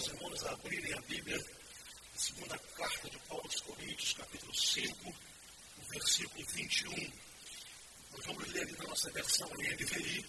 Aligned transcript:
aos 0.00 0.08
irmãos 0.08 0.46
a 0.46 0.52
abrirem 0.52 0.94
a 0.94 1.00
Bíblia, 1.02 1.36
a 1.36 2.18
segunda 2.18 2.58
carta 2.58 3.10
de 3.10 3.18
Paulo 3.28 3.44
aos 3.44 3.60
Coríntios, 3.60 4.14
capítulo 4.14 4.54
5, 4.54 5.10
o 5.10 5.82
versículo 5.90 6.46
21. 6.54 7.12
Nós 8.12 8.24
vamos 8.24 8.48
ler 8.48 8.78
na 8.78 8.84
nossa 8.84 9.10
versão 9.10 9.46
NVI, 9.48 10.24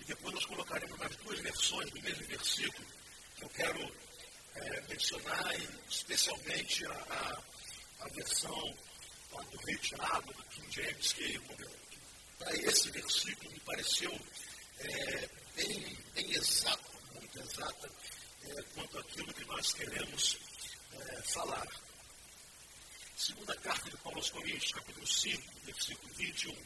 e 0.00 0.04
depois 0.04 0.34
nós 0.34 0.44
colocaremos 0.44 0.98
nas 0.98 1.16
duas 1.16 1.40
versões 1.40 1.90
do 1.92 2.02
mesmo 2.02 2.26
versículo, 2.26 2.86
que 3.36 3.44
eu 3.44 3.48
quero 3.48 3.96
é, 4.56 4.80
mencionar, 4.82 5.56
especialmente 5.88 6.84
a, 6.84 6.92
a, 6.92 7.42
a 8.00 8.08
versão 8.08 8.78
lá 9.32 9.42
do 9.44 9.58
retirado 9.66 10.30
do 10.30 10.44
King 10.44 10.74
James, 10.74 11.12
que 11.14 11.40
para 12.38 12.54
esse 12.54 12.90
versículo 12.90 13.50
me 13.50 13.60
pareceu 13.60 14.20
é, 14.80 15.28
bem, 15.56 15.96
bem 16.14 16.32
exato, 16.32 16.90
muito 17.14 17.40
exata, 17.40 17.90
é, 18.44 18.62
quanto 18.74 18.98
àquilo 18.98 19.32
que 19.34 19.44
nós 19.44 19.72
queremos 19.72 20.38
é, 20.92 21.22
falar. 21.22 21.66
Segunda 23.16 23.54
carta 23.56 23.90
de 23.90 23.96
Paulo 23.98 24.18
aos 24.18 24.30
Coríntios, 24.30 24.72
capítulo 24.72 25.06
5, 25.06 25.60
versículo 25.64 26.14
21. 26.14 26.56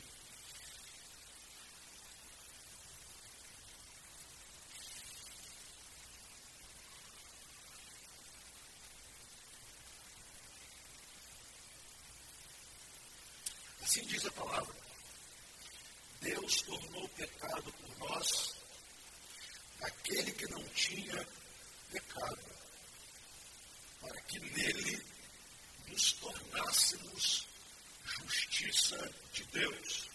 Assim 13.82 14.06
diz 14.06 14.24
a 14.24 14.30
palavra. 14.32 14.74
Deus 16.20 16.62
tornou 16.62 17.08
pecado 17.10 17.72
por 17.72 17.98
nós 17.98 18.54
aquele 19.82 20.32
que 20.32 20.48
não 20.48 20.64
tinha 20.68 21.28
pecado, 21.90 22.38
para 24.00 24.20
que 24.22 24.40
nele 24.40 25.04
nos 25.88 26.12
tornássemos 26.14 27.46
justiça 28.04 29.12
de 29.32 29.44
Deus. 29.44 30.08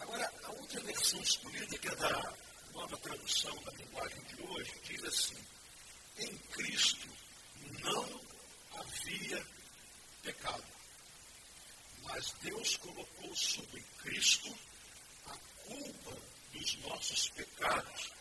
Agora, 0.00 0.32
a 0.44 0.50
outra 0.52 0.80
versão 0.80 1.20
escolhida, 1.20 1.78
que 1.78 1.88
é 1.88 1.94
da 1.96 2.34
nova 2.72 2.96
tradução 2.98 3.54
da 3.62 3.72
linguagem 3.72 4.22
de 4.24 4.42
hoje, 4.42 4.72
diz 4.84 5.04
assim: 5.04 5.46
em 6.18 6.36
Cristo 6.38 7.08
não 7.80 8.20
havia 8.72 9.46
pecado, 10.22 10.64
mas 12.02 12.27
Deus 12.42 12.76
colocou 12.76 13.34
sobre 13.34 13.82
Cristo 14.02 14.56
a 15.26 15.36
culpa 15.64 16.16
dos 16.52 16.76
nossos 16.78 17.28
pecados 17.30 18.12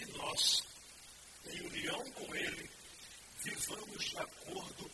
que 0.00 0.04
nós, 0.16 0.62
em 1.46 1.60
união 1.60 2.10
com 2.12 2.34
Ele, 2.34 2.70
vivamos 3.44 4.04
de 4.04 4.16
acordo 4.18 4.90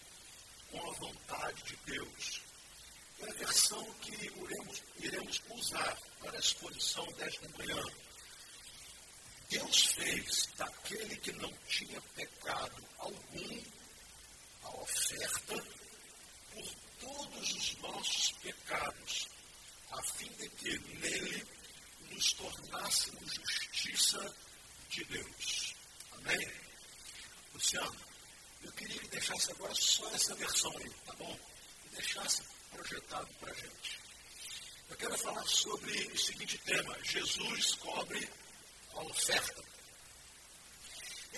com 0.70 0.90
a 0.90 0.94
vontade 0.94 1.62
de 1.62 1.76
Deus. 1.86 2.42
É 3.20 3.30
a 3.30 3.34
versão 3.34 3.84
que 4.00 4.12
iremos, 4.12 4.82
iremos 4.98 5.42
usar 5.50 5.96
para 6.20 6.36
a 6.36 6.40
exposição 6.40 7.06
desta 7.12 7.48
manhã. 7.56 7.82
Deus 9.48 9.86
fez 9.86 10.48
daquele 10.56 11.16
que 11.16 11.32
não 11.32 11.52
tinha 11.68 12.00
pecado 12.14 12.84
algum 12.98 13.62
a 14.64 14.70
oferta 14.80 15.54
por 16.50 16.85
todos 17.00 17.52
os 17.52 17.76
nossos 17.78 18.32
pecados, 18.42 19.28
a 19.90 20.02
fim 20.14 20.30
de 20.32 20.48
que 20.50 20.78
nele 20.78 21.46
nos 22.10 22.32
tornássemos 22.32 23.34
justiça 23.34 24.34
de 24.90 25.04
Deus. 25.04 25.74
Amém? 26.12 26.52
Luciano, 27.54 27.96
eu 28.62 28.72
queria 28.72 28.98
que 28.98 29.08
deixasse 29.08 29.50
agora 29.52 29.74
só 29.74 30.08
essa 30.14 30.34
versão 30.34 30.72
aí, 30.78 30.90
tá 31.06 31.12
bom? 31.14 31.38
E 31.86 31.88
deixasse 31.90 32.42
projetado 32.70 33.28
para 33.40 33.52
a 33.52 33.54
gente. 33.54 34.00
Eu 34.88 34.96
quero 34.96 35.18
falar 35.18 35.46
sobre 35.46 35.92
o 35.92 36.18
seguinte 36.18 36.58
tema: 36.58 36.96
Jesus 37.02 37.74
cobre 37.74 38.28
a 38.94 39.02
oferta. 39.02 39.75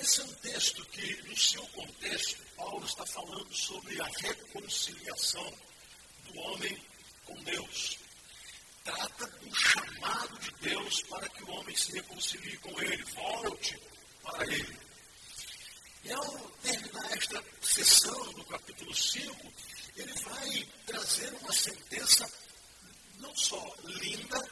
Esse 0.00 0.20
é 0.20 0.24
um 0.24 0.34
texto 0.34 0.84
que, 0.86 1.22
no 1.28 1.36
seu 1.36 1.66
contexto, 1.68 2.42
Paulo 2.56 2.84
está 2.84 3.04
falando 3.06 3.54
sobre 3.54 4.00
a 4.00 4.06
reconciliação 4.06 5.52
do 6.24 6.38
homem 6.38 6.82
com 7.24 7.34
Deus 7.42 7.98
trata 8.88 9.26
do 9.26 9.54
chamado 9.54 10.38
de 10.38 10.50
Deus 10.68 11.02
para 11.02 11.28
que 11.28 11.44
o 11.44 11.50
homem 11.50 11.76
se 11.76 11.92
reconcilie 11.92 12.56
com 12.58 12.80
ele, 12.80 13.02
volte 13.04 13.78
para 14.22 14.46
ele. 14.46 14.78
E 16.04 16.12
ao 16.12 16.38
terminar 16.62 17.12
esta 17.16 17.44
sessão 17.60 18.32
do 18.32 18.44
capítulo 18.44 18.94
5, 18.94 19.52
ele 19.96 20.12
vai 20.22 20.68
trazer 20.86 21.32
uma 21.34 21.52
sentença 21.52 22.30
não 23.18 23.34
só 23.36 23.74
linda, 23.84 24.50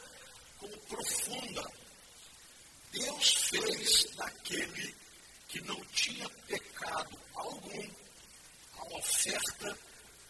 como 0.59 0.77
profunda. 0.81 1.71
Deus 2.91 3.33
fez 3.49 4.05
daquele 4.15 4.95
que 5.47 5.61
não 5.61 5.79
tinha 5.87 6.29
pecado 6.47 7.19
algum 7.35 7.89
a 8.77 8.97
oferta 8.97 9.77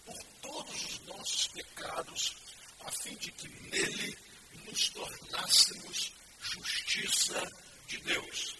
por 0.05 0.23
todos 0.41 0.85
os 0.85 0.99
nossos 1.05 1.47
pecados 1.47 2.35
a 2.81 2.91
fim 3.03 3.15
de 3.15 3.31
que 3.31 3.47
nele 3.47 4.17
nos 4.65 4.89
tornássemos 4.89 6.13
justiça 6.39 7.51
de 7.87 7.97
Deus. 7.99 8.55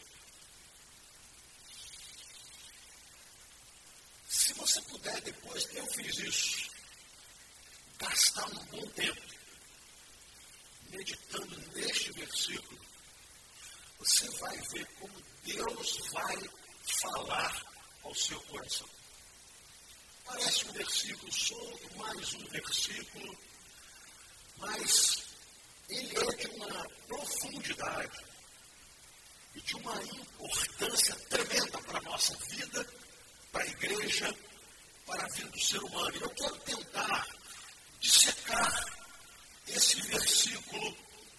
Se 4.28 4.54
você 4.54 4.82
puder 4.84 5.22
depois, 5.22 5.66
eu 5.76 5.86
fiz 5.94 6.18
isso, 6.20 6.70
gastar 7.98 8.48
um 8.50 8.66
bom 8.66 8.88
tempo 8.92 9.22
meditando 10.90 11.58
neste 11.76 12.12
versículo, 12.14 12.87
você 14.00 14.30
vai 14.40 14.58
ver 14.74 14.86
como 15.00 15.24
Deus 15.44 15.98
vai 16.12 16.38
falar 17.02 17.66
ao 18.04 18.16
seu 18.16 18.40
coração. 18.42 18.88
Parece 20.26 20.68
um 20.68 20.74
versículo 20.74 21.32
solto, 21.32 21.98
mais 21.98 22.34
um 22.34 22.46
versículo 22.48 23.38
mas 24.60 25.24
ele 25.90 26.18
é 26.18 26.36
de 26.36 26.48
uma 26.48 26.90
profundidade 27.08 28.26
e 29.56 29.62
de 29.62 29.76
uma 29.76 30.04
importância 30.04 31.16
tremenda 31.30 31.82
para 31.84 32.00
a 32.00 32.02
nossa 32.02 32.36
vida, 32.50 32.86
para 33.52 33.64
a 33.64 33.68
igreja, 33.68 34.36
para 35.06 35.24
a 35.24 35.30
vida 35.30 35.50
do 35.50 35.60
ser 35.60 35.84
humano. 35.84 36.16
E 36.16 36.22
eu 36.22 36.30
quero 36.30 36.58
tentar 36.60 37.28
dissecar 38.00 38.86
esse 39.68 40.02
versículo 40.02 40.98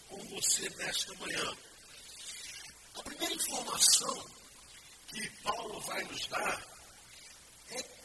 com 0.08 0.24
você 0.28 0.68
nesta 0.70 1.14
manhã. 1.14 1.56
A 2.98 3.02
primeira 3.02 3.34
informação 3.34 4.24
que 5.06 5.30
Paulo 5.42 5.80
vai 5.80 6.02
nos 6.04 6.26
dar 6.26 6.66
é 7.70 7.97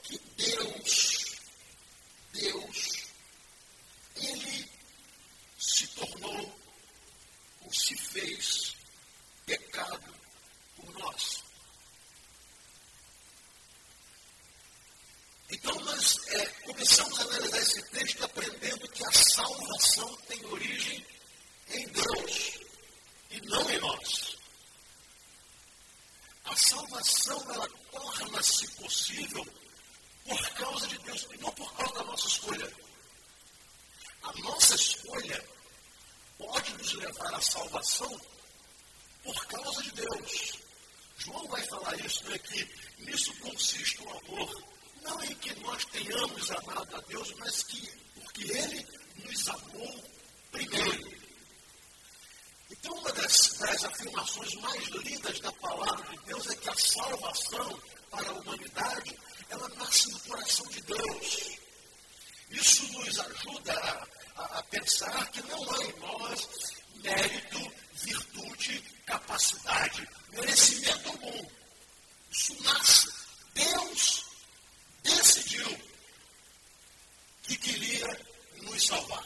salvar. 78.86 79.26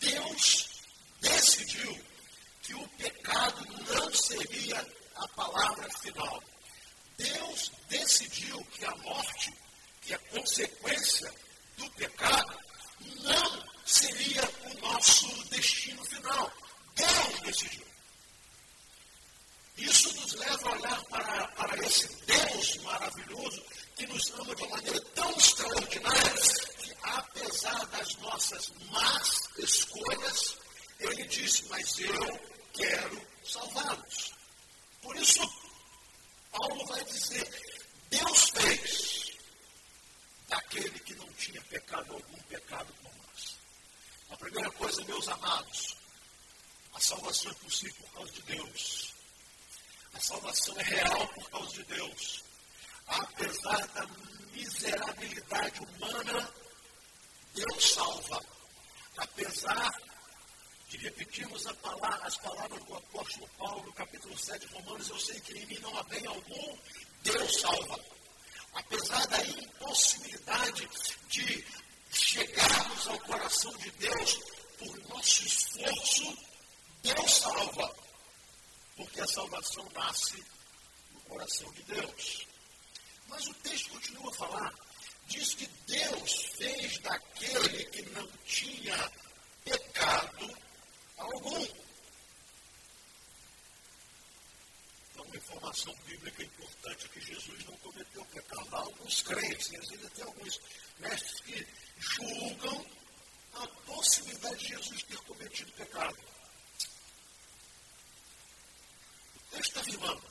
Deus 0.00 0.68
decidiu 1.20 1.98
que 2.62 2.74
o 2.74 2.88
pecado 2.88 3.66
não 3.94 4.12
seria 4.12 4.86
a 5.16 5.28
palavra 5.28 5.88
final. 6.00 6.42
Deus 7.16 7.70
decidiu 7.88 8.64
que 8.72 8.84
a 8.84 8.96
morte, 8.96 9.52
que 10.00 10.14
é 10.14 10.18
consequência 10.18 11.32
coração 73.62 73.72
de 73.78 73.90
Deus 73.92 74.40
por 74.78 75.08
nosso 75.08 75.46
esforço, 75.46 76.38
Deus 77.02 77.30
salva. 77.32 77.94
Porque 78.96 79.20
a 79.20 79.26
salvação 79.26 79.88
nasce 79.94 80.44
no 81.12 81.20
coração 81.20 81.70
de 81.72 81.82
Deus. 81.84 82.46
Mas 83.28 83.46
o 83.46 83.54
texto 83.54 83.90
continua 83.90 84.30
a 84.30 84.34
falar. 84.34 84.74
Diz 85.28 85.54
que 85.54 85.66
Deus 85.86 86.44
fez 86.56 86.98
daquele 86.98 87.84
que 87.86 88.02
não 88.10 88.26
tinha 88.44 89.12
pecado 89.64 90.58
algum. 91.16 91.66
Então, 95.10 95.24
uma 95.24 95.36
informação 95.36 95.94
bíblica 96.06 96.42
importante 96.42 97.06
é 97.06 97.08
que 97.08 97.20
Jesus 97.20 97.64
não 97.64 97.76
cometeu 97.76 98.24
pecado. 98.26 98.68
Há 98.72 98.78
alguns 98.80 99.22
crentes, 99.22 99.70
e 99.70 99.76
ainda 99.76 100.10
tem 100.10 100.24
alguns 100.24 100.60
mestres 100.98 101.40
que 101.40 101.66
julgam 101.98 103.01
a 103.54 103.66
possibilidade 103.86 104.56
de 104.58 104.68
Jesus 104.68 105.02
ter 105.04 105.18
cometido 105.18 105.72
pecado. 105.72 106.16
Texto 109.50 109.68
está 109.68 109.80
afirmando: 109.80 110.22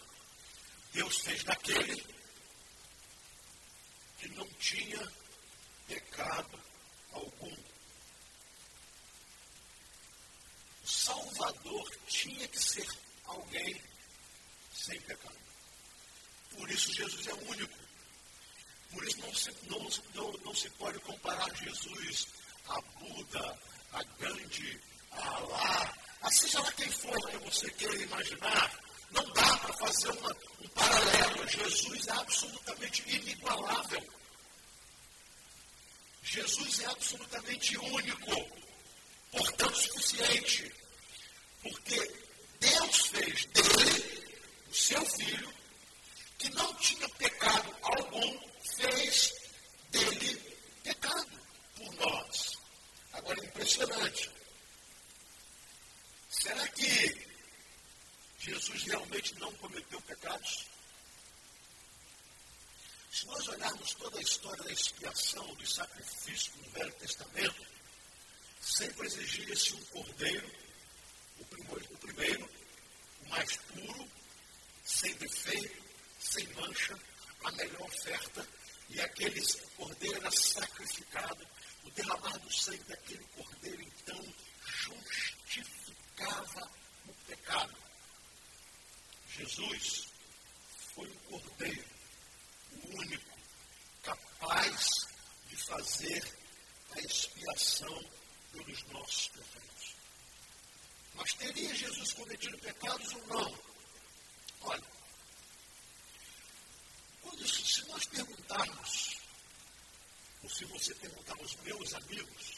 Deus 0.94 1.18
fez 1.20 1.44
daquele 1.44 2.06
que 4.20 4.30
não 4.30 4.48
tinha 4.54 5.12
pecado 5.88 6.60
algum. 7.12 7.56
O 10.84 10.88
Salvador 10.88 11.90
tinha 12.08 12.48
que 12.48 12.60
ser 12.60 12.88
alguém 13.26 13.82
sem 14.74 15.00
pecado. 15.02 15.40
Por 16.56 16.70
isso 16.70 16.94
Jesus 16.94 17.28
é 17.28 17.34
único. 17.34 17.80
Por 18.92 19.08
isso 19.08 19.20
não 19.20 19.34
se, 19.34 19.52
não, 19.68 19.80
não, 20.14 20.32
não 20.44 20.56
se 20.56 20.70
pode 20.72 21.00
comparar 21.00 21.56
Jesus 21.56 22.28
a 22.72 22.82
Buda, 23.00 23.60
a 23.94 24.04
Gandhi, 24.20 24.82
a 25.12 25.28
Alá, 25.28 25.94
a 26.22 26.32
seja 26.32 26.62
lá 26.62 26.72
quem 26.74 26.90
for 26.92 27.30
que 27.30 27.38
você 27.38 27.70
queira 27.72 28.04
imaginar. 28.04 28.80
Não 29.12 29.24
dá 29.34 29.58
para 29.58 29.74
fazer 29.74 30.10
uma, 30.12 30.36
um 30.62 30.68
paralelo. 30.70 31.48
Jesus 31.48 32.08
é 32.08 32.12
absolutamente 32.12 33.04
inigualável. 33.10 34.04
Jesus 36.24 36.80
é 36.80 36.86
absolutamente 36.86 37.78
único, 37.78 38.52
portanto 39.32 39.76
suficiente. 39.76 40.72
Porque 41.62 42.12
Deus 42.60 43.08
fez 43.08 43.46
dele, 43.46 44.38
o 44.70 44.74
seu 44.74 45.06
filho, 45.06 45.54
que 46.38 46.50
não 46.52 46.74
tinha 46.76 47.10
pecado 47.10 47.76
algum, 47.82 48.40
fez 48.64 49.34
dele 49.90 50.36
pecado 50.84 51.40
por 51.76 51.94
nós. 51.96 52.58
Agora 53.14 53.40
é 53.42 53.46
impressionante. 53.46 54.32
Será 56.30 56.68
que 56.70 57.28
Jesus 58.40 58.84
realmente 58.84 59.38
não 59.40 59.54
cometeu 59.56 60.02
pecados? 60.02 60.66
Se 63.12 63.28
nós 63.28 63.48
olharmos 63.50 63.94
toda 63.96 64.18
a 64.18 64.22
história 64.22 64.64
da 64.64 64.72
expiação, 64.72 65.46
do 65.56 65.68
sacrifício 65.68 66.54
no 66.58 66.72
Velho 66.72 66.94
Testamento, 66.94 67.68
exigia-se 69.52 69.76
um 69.76 69.84
cordeiro, 69.86 70.52
o 71.40 71.46
primeiro, 71.46 71.94
o 71.94 71.98
primeiro, 71.98 72.50
o 73.26 73.30
mais 73.30 73.56
puro, 73.58 74.08
sem 74.86 75.14
defeito, 75.16 75.84
sem 76.20 76.48
mancha, 76.54 76.98
a 77.44 77.52
melhor 77.52 77.82
oferta, 77.82 78.48
e 78.90 79.02
aquele 79.02 79.42
cordeiro 79.76 80.18
era 80.18 80.32
sacrificado. 80.32 81.48
O 81.84 81.90
derramar 81.92 82.38
do 82.40 82.54
sangue 82.54 82.84
daquele 82.84 83.24
cordeiro, 83.36 83.82
então, 83.82 84.34
justificava 84.64 86.72
o 87.08 87.14
pecado. 87.28 87.76
Jesus 89.30 90.08
foi 90.94 91.08
o 91.08 91.20
cordeiro, 91.22 91.86
o 92.72 93.00
único, 93.00 93.40
capaz 94.04 95.08
de 95.50 95.56
fazer 95.56 96.24
a 96.92 97.00
expiação 97.00 98.06
pelos 98.52 98.84
nossos 98.88 99.28
pecados. 99.30 99.96
Mas 101.16 101.34
teria 101.34 101.76
Jesus 101.76 102.14
cometido 102.14 102.58
pecados 102.60 103.14
ou 103.14 103.28
não? 103.28 103.60
Olha, 104.62 104.84
quando, 107.22 107.48
se 107.48 107.86
nós 107.88 108.06
perguntarmos, 108.06 109.18
ou 110.44 110.50
se 110.50 110.66
você 110.82 110.96
perguntar 110.96 111.38
aos 111.38 111.56
meus 111.58 111.94
amigos, 111.94 112.56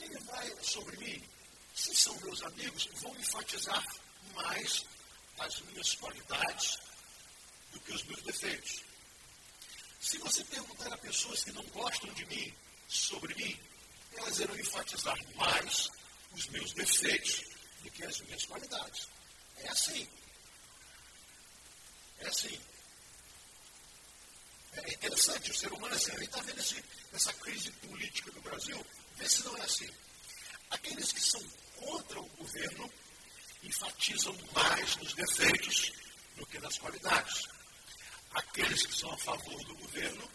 ele 0.00 0.18
vai 0.20 0.62
sobre 0.62 0.96
mim, 0.98 1.22
se 1.74 1.92
são 1.94 2.14
meus 2.20 2.40
amigos, 2.44 2.88
vão 3.00 3.12
enfatizar 3.16 3.84
mais 4.34 4.84
as 5.40 5.60
minhas 5.62 5.94
qualidades 5.96 6.78
do 7.72 7.80
que 7.80 7.92
os 7.92 8.04
meus 8.04 8.22
defeitos. 8.22 8.82
Se 10.00 10.16
você 10.18 10.44
perguntar 10.44 10.92
a 10.92 10.98
pessoas 10.98 11.42
que 11.42 11.50
não 11.50 11.64
gostam 11.66 12.12
de 12.14 12.24
mim, 12.26 12.54
sobre 12.86 13.34
mim, 13.34 13.58
elas 14.16 14.38
irão 14.38 14.56
enfatizar 14.56 15.18
mais 15.34 15.88
os 16.32 16.46
meus 16.48 16.72
defeitos 16.72 17.42
do 17.82 17.90
que 17.90 18.04
as 18.04 18.20
minhas 18.20 18.44
qualidades. 18.44 19.08
É 19.56 19.68
assim. 19.68 20.08
É 22.20 22.28
assim. 22.28 22.60
É 24.72 24.92
interessante, 24.92 25.50
o 25.50 25.54
ser 25.54 25.72
humano 25.72 25.94
é 25.94 25.96
assim. 25.96 26.12
A 26.12 26.18
gente 26.18 26.24
está 26.28 26.42
vendo 26.42 26.60
esse, 26.60 26.84
essa 27.12 27.32
crise 27.34 27.70
política 27.72 28.30
no 28.32 28.40
Brasil. 28.42 28.86
Vê 29.16 29.28
se 29.28 29.44
não 29.44 29.56
é 29.56 29.62
assim. 29.62 29.88
Aqueles 30.70 31.12
que 31.12 31.20
são 31.20 31.42
contra 31.76 32.20
o 32.20 32.28
governo 32.28 32.92
enfatizam 33.62 34.36
mais 34.52 34.96
nos 34.96 35.12
defeitos 35.14 35.92
do 36.36 36.46
que 36.46 36.58
nas 36.58 36.78
qualidades. 36.78 37.44
Aqueles 38.32 38.86
que 38.86 38.94
são 38.94 39.10
a 39.12 39.18
favor 39.18 39.64
do 39.64 39.74
governo 39.76 40.30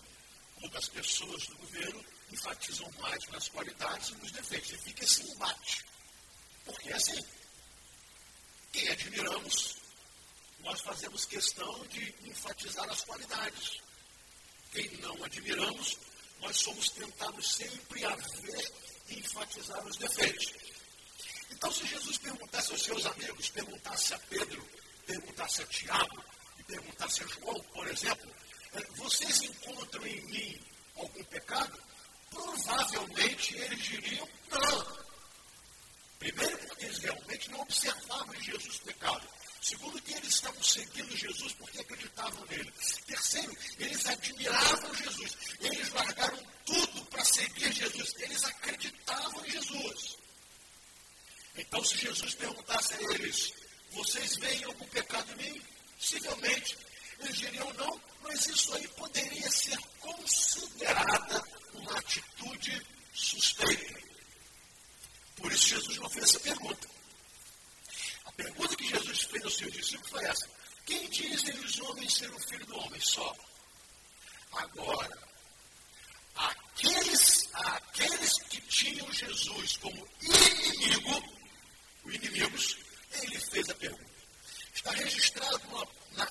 ou 0.62 0.70
das 0.70 0.90
pessoas 0.90 1.46
do 1.48 1.58
governo 1.58 2.04
enfatizam 2.32 2.90
mais 3.00 3.26
nas 3.28 3.48
qualidades 3.50 4.10
e 4.10 4.16
nos 4.16 4.32
defeitos. 4.32 4.72
E 4.72 4.78
fica 4.78 5.04
esse 5.04 5.24
embate. 5.32 5.86
Porque 6.66 6.90
é 6.90 6.96
assim. 6.96 7.24
Quem 8.72 8.90
admiramos, 8.90 9.76
nós 10.60 10.82
fazemos 10.82 11.26
questão 11.26 11.86
de 11.88 12.16
enfatizar 12.24 12.90
as 12.90 13.02
qualidades. 13.04 13.80
Quem 14.74 14.90
não 14.98 15.24
admiramos, 15.24 15.98
nós 16.42 16.58
somos 16.58 16.90
tentados 16.90 17.54
sempre 17.54 18.04
a 18.06 18.16
ver 18.16 18.72
e 19.10 19.20
enfatizar 19.20 19.86
os 19.86 19.98
defeitos. 19.98 20.52
Então, 21.52 21.72
se 21.72 21.86
Jesus 21.86 22.18
perguntasse 22.18 22.72
aos 22.72 22.82
seus 22.82 23.06
amigos, 23.06 23.50
perguntasse 23.50 24.16
a 24.16 24.20
Pedro, 24.20 24.68
perguntasse 25.06 25.62
a 25.62 25.66
Tiago 25.68 26.24
e 26.58 26.64
perguntasse 26.64 27.24
a 27.24 27.28
João, 27.28 27.60
por 27.72 27.88
exemplo, 27.88 28.34
é, 28.74 28.84
vocês 28.96 29.44
encontram 29.44 30.06
em 30.08 30.22
mim 30.26 30.60
algum 30.96 31.24
pecado? 31.26 31.80
Provavelmente 32.32 33.56
eles 33.56 33.80
diriam 33.80 34.28
não. 34.50 35.04
Primeiro, 36.18 36.58
porque 36.58 36.86
eles 36.86 36.98
realmente 36.98 37.52
não 37.52 37.60
observavam 37.60 38.34
em 38.34 38.42
Jesus 38.42 38.80
pecado. 38.80 39.28
Segundo, 39.64 40.02
que 40.02 40.14
eles 40.14 40.34
estavam 40.34 40.62
seguindo 40.62 41.16
Jesus 41.16 41.54
porque 41.54 41.80
acreditavam 41.80 42.46
nele. 42.48 42.70
Terceiro, 43.08 43.58
eles 43.80 44.06
admiravam 44.06 44.94
Jesus. 44.94 45.38
Eles 45.62 45.90
largaram 45.94 46.38
tudo 46.66 47.06
para 47.06 47.24
seguir 47.24 47.72
Jesus. 47.72 48.14
Eles 48.18 48.44
acreditavam 48.44 49.46
em 49.46 49.52
Jesus. 49.52 50.18
Então, 51.56 51.82
se 51.82 51.98
Jesus 51.98 52.36
perguntasse 52.36 52.94
a 52.94 53.02
eles: 53.14 53.54
Vocês 53.92 54.36
veem 54.36 54.66
algum 54.66 54.86
pecado 54.88 55.32
em 55.32 55.52
mim? 55.54 55.62
Possivelmente. 55.98 56.78
Eles 57.20 57.38
diriam 57.38 57.74
não, 57.76 58.02
mas 58.22 58.46
isso 58.48 58.74
aí 58.74 58.86
poderia 58.90 59.50
ser 59.50 59.78
considerada 60.02 61.42
uma 61.74 61.98
atitude 62.00 62.86
suspeita. 63.14 64.02
Por 65.38 65.50
isso, 65.54 65.68
Jesus 65.70 65.98
não 66.00 66.10
fez 66.10 66.26
essa 66.26 66.40
pergunta. 66.42 66.94
Pergunta 68.36 68.76
que 68.76 68.88
Jesus 68.88 69.24
fez 69.24 69.44
aos 69.44 69.58
seus 69.58 69.74
discípulos 69.74 70.10
foi 70.10 70.26
essa: 70.26 70.50
Quem 70.86 71.10
dizem 71.10 71.54
os 71.60 71.80
homens 71.82 72.14
ser 72.14 72.34
o 72.34 72.40
filho 72.40 72.66
do 72.66 72.78
homem? 72.78 73.00
Só. 73.02 73.36
Agora, 74.54 75.18
aqueles, 76.36 77.50
aqueles 77.54 78.34
que 78.44 78.62
tinham 78.62 79.12
Jesus 79.12 79.78
como 79.78 80.08
inimigo, 80.22 81.24
os 82.04 82.16
inimigos, 82.16 82.78
ele 83.14 83.40
fez 83.40 83.70
a 83.70 83.76
pergunta. 83.76 84.14
Está 84.74 84.92
registrado 84.92 85.62
na, 86.12 86.26
na, 86.26 86.30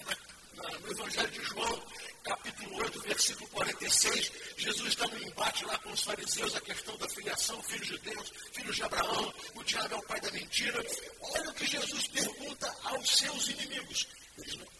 na, 0.55 0.79
no 0.79 0.91
Evangelho 0.91 1.31
de 1.31 1.43
João, 1.45 1.83
capítulo 2.23 2.77
8, 2.77 3.01
versículo 3.03 3.49
46. 3.51 4.33
Jesus 4.57 4.89
está 4.89 5.07
no 5.07 5.23
embate 5.23 5.65
lá 5.65 5.79
com 5.79 5.91
os 5.91 6.03
fariseus, 6.03 6.55
a 6.55 6.61
questão 6.61 6.97
da 6.97 7.09
filiação, 7.09 7.63
filhos 7.63 7.89
de 7.89 7.99
Deus, 7.99 8.33
filhos 8.53 8.77
de 8.77 8.83
Abraão, 8.83 9.35
o 9.55 9.65
diabo 9.65 9.95
é 9.95 9.99
o 9.99 10.03
pai 10.03 10.21
da 10.21 10.31
mentira. 10.31 10.85
Olha 11.21 11.51
o 11.51 11.55
que 11.55 11.67
Jesus 11.67 12.07
pergunta 12.09 12.77
aos 12.85 13.19
seus 13.19 13.49
inimigos. 13.49 14.07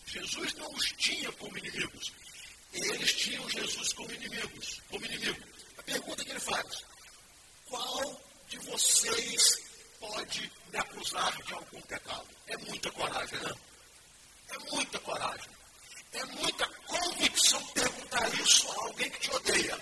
Jesus 0.07 0.55
não 0.55 0.71
os 0.73 0.93
tinha 0.93 1.31
como 1.33 1.57
inimigos. 1.59 2.13
Eles 2.73 3.13
tinham 3.15 3.51
Jesus 3.51 3.93
como 3.93 4.13
inimigos, 4.13 4.81
como 4.91 5.05
inimigo. 5.05 5.43
A 5.77 5.83
pergunta 5.83 6.25
que 6.25 6.31
ele 6.31 6.41
faz: 6.41 6.85
qual 7.67 8.23
de 8.49 8.59
vocês 8.59 9.43
pode 10.01 10.51
me 10.71 10.79
acusar 10.79 11.43
de 11.43 11.53
algum 11.53 11.81
pecado? 11.83 12.27
É 12.47 12.57
muita 12.59 12.91
coragem, 12.93 13.39
né? 13.41 13.53
É 14.51 14.59
muita 14.71 14.99
coragem. 15.01 15.51
É 16.13 16.25
muita 16.27 16.67
convicção 16.87 17.63
perguntar 17.69 18.35
isso 18.41 18.71
a 18.71 18.85
alguém 18.85 19.11
que 19.11 19.21
te 19.21 19.31
odeia. 19.31 19.79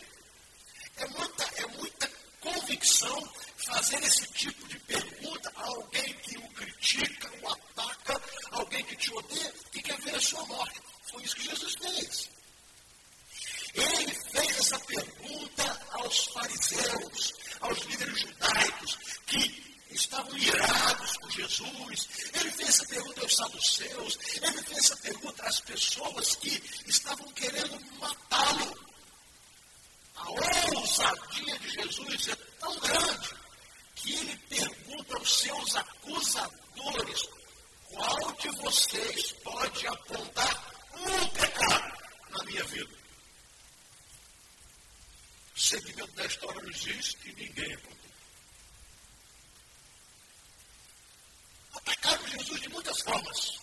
É 0.97 1.07
muita, 1.09 1.45
é 1.57 1.67
muita 1.67 2.11
convicção 2.41 3.33
fazer 3.57 4.03
esse 4.05 4.27
tipo 4.33 4.69
de 4.69 4.79
pergunta 4.81 5.53
a 5.57 5.65
alguém 5.65 6.15
que 6.15 6.39
o 6.39 6.49
critica, 6.51 7.31
o 7.43 7.49
ataca, 7.49 8.23
alguém 8.53 8.85
que 8.85 8.97
te 8.97 9.13
odeia, 9.13 9.53
que 9.73 9.83
quer 9.83 10.01
ver 10.01 10.15
a 10.15 10.21
sua 10.21 10.45
morte. 10.47 10.81
Foi 11.11 11.23
isso 11.23 11.37
que 11.37 11.45
Jesus 11.45 11.75
fez. 11.75 12.31
Ele 13.75 14.15
fez 14.31 14.59
essa 14.59 14.79
pergunta 14.81 15.87
aos 15.91 16.27
fariseus, 16.27 17.33
aos 17.61 17.79
líderes 17.81 18.21
judaicos, 18.21 18.99
que 19.27 19.71
estavam 19.91 20.37
irados 20.37 21.17
com 21.19 21.31
Jesus. 21.31 22.09
Ele 22.33 22.51
fez 22.51 22.69
essa 22.69 22.87
pergunta 22.87 23.21
aos 23.21 23.37
saduceus. 23.37 24.19
Ele 24.43 24.63
fez 24.63 24.79
essa 24.79 24.97
pergunta 24.97 25.43
às 25.45 25.61
pessoas 25.61 26.37
que 26.37 26.63
estavam 26.87 27.31
querendo 27.33 27.81
matá-lo. 27.99 28.91
A 30.17 30.31
ousadia 30.77 31.59
de 31.59 31.71
Jesus 31.71 32.29
é 32.29 32.37
tão 32.59 32.79
grande 32.79 33.35
que 33.95 34.13
ele 34.15 34.37
pergunta 34.49 35.17
aos 35.17 35.39
seus 35.39 35.77
acusadores: 35.77 37.29
qual 37.89 38.33
de 38.33 38.49
vocês 38.63 39.33
pode 39.43 39.87
apontar 39.87 40.71
um 40.95 41.29
pecado 41.29 41.99
na 42.31 42.45
minha 42.45 42.65
vida? 42.65 43.01
O 45.57 45.61
segmento 45.61 46.13
da 46.13 46.25
história 46.25 46.63
nos 46.63 46.81
diz 46.81 47.15
que 47.17 47.33
ninguém 47.35 47.75
apontou. 47.75 48.01
Atacaram 51.75 52.27
Jesus 52.29 52.61
de 52.61 52.69
muitas 52.69 53.01
formas, 53.03 53.61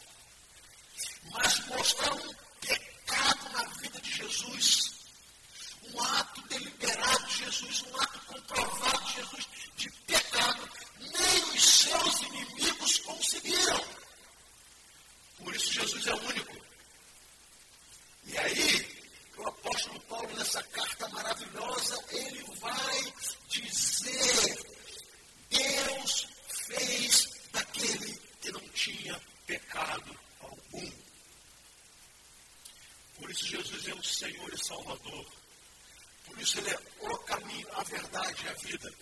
mas 1.31 1.65
mostraram 1.67 2.17
um 2.17 2.33
pecado 2.61 3.49
na 3.49 3.63
vida 3.79 3.99
de 3.99 4.11
Jesus, 4.11 4.91
um 5.83 6.01
ato 6.01 6.41
deliberado 6.47 7.25
de 7.25 7.45
Jesus, 7.45 7.83
um 7.83 8.01
ato 8.01 8.19
comprovado 8.19 9.05
de 9.05 9.13
Jesus 9.15 9.47
de 9.75 9.91
pecado, 10.07 10.69
nem 10.99 11.43
os 11.55 11.63
seus 11.63 12.21
inimigos 12.21 12.99
conseguiram. 12.99 13.83
Por 15.37 15.46
isso 15.57 15.73
Jesus 15.73 16.07
é 16.07 16.13
único. 16.13 16.55
E 18.25 18.37
aí, 18.37 19.03
o 19.37 19.47
apóstolo 19.47 19.99
Paulo, 20.01 20.35
nessa 20.35 20.61
carta 20.63 21.07
maravilhosa, 21.09 22.05
ele 22.11 22.43
vai 22.59 23.13
dizer: 23.49 24.65
Deus 25.49 26.27
fez 26.67 27.27
daquele 27.51 28.19
que 28.39 28.51
não 28.51 28.69
tinha 28.69 29.19
pecado 29.47 30.19
algum. 30.41 30.91
Por 33.19 33.31
isso 33.31 33.47
Jesus 33.47 33.87
é 33.87 33.93
o 33.95 34.03
Senhor 34.03 34.53
e 34.53 34.63
Salvador. 34.63 35.25
Por 36.25 36.39
isso 36.39 36.59
Ele 36.59 36.69
é 36.69 36.79
o 37.01 37.17
caminho, 37.19 37.67
a 37.73 37.83
verdade 37.83 38.45
e 38.45 38.49
a 38.49 38.53
vida. 38.53 38.93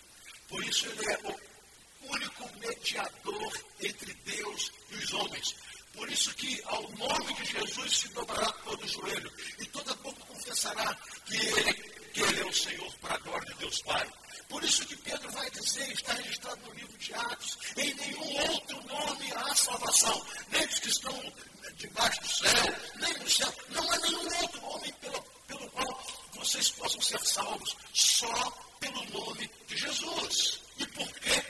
Por 0.48 0.64
isso 0.64 0.86
Ele 0.86 1.12
é 1.12 1.18
o 1.24 2.12
único 2.12 2.58
mediador 2.58 3.52
entre 3.80 4.14
Deus 4.14 4.72
e 4.90 4.94
os 4.94 5.12
homens. 5.12 5.54
Por 5.96 6.10
isso 6.12 6.34
que 6.34 6.62
ao 6.66 6.82
nome 6.90 7.34
de 7.34 7.44
Jesus 7.46 7.96
se 7.96 8.08
dobrará 8.08 8.52
todo 8.64 8.84
o 8.84 8.88
joelho 8.88 9.32
e 9.58 9.66
toda 9.66 9.94
boca 9.96 10.24
confessará 10.26 10.94
que 11.24 11.36
Ele, 11.36 11.72
que 12.12 12.22
ele 12.22 12.40
é 12.40 12.44
o 12.44 12.52
Senhor 12.52 12.94
para 12.98 13.14
a 13.14 13.18
glória 13.18 13.54
de 13.54 13.60
Deus 13.60 13.80
Pai. 13.82 14.06
Por 14.48 14.62
isso 14.62 14.84
que 14.86 14.96
Pedro 14.96 15.30
vai 15.32 15.50
dizer, 15.50 15.90
está 15.92 16.12
registrado 16.12 16.60
no 16.66 16.72
livro 16.74 16.96
de 16.98 17.14
Atos, 17.14 17.58
em 17.76 17.94
nenhum 17.94 18.50
outro 18.50 18.86
nome 18.86 19.32
há 19.34 19.54
salvação, 19.54 20.26
nem 20.50 20.66
dos 20.66 20.78
que 20.78 20.88
estão 20.88 21.32
debaixo 21.76 22.20
do 22.20 22.28
céu, 22.28 22.76
nem 23.00 23.12
no 23.14 23.30
céu. 23.30 23.54
Não 23.70 23.90
há 23.90 23.98
nenhum 23.98 24.42
outro 24.42 24.60
nome 24.60 24.92
pelo, 25.00 25.22
pelo 25.48 25.70
qual 25.70 26.04
vocês 26.34 26.70
possam 26.70 27.00
ser 27.00 27.18
salvos, 27.20 27.76
só 27.92 28.50
pelo 28.80 29.04
nome 29.10 29.50
de 29.66 29.76
Jesus. 29.76 30.60
E 30.78 30.86
por 30.88 31.10
quê? 31.14 31.42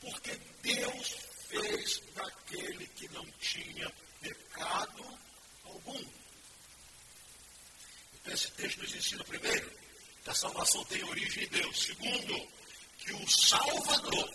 Porque 0.00 0.38
Deus 0.62 1.23
fez 1.60 2.02
daquele 2.14 2.86
que 2.88 3.08
não 3.08 3.24
tinha 3.40 3.90
pecado 4.20 5.04
algum. 5.64 6.04
Então 8.14 8.34
esse 8.34 8.50
texto 8.52 8.80
nos 8.80 8.94
ensina 8.94 9.24
primeiro 9.24 9.70
que 10.22 10.30
a 10.30 10.34
salvação 10.34 10.84
tem 10.86 11.04
origem 11.04 11.44
em 11.44 11.48
Deus. 11.48 11.82
Segundo, 11.82 12.48
que 12.98 13.12
o 13.12 13.28
Salvador 13.28 14.34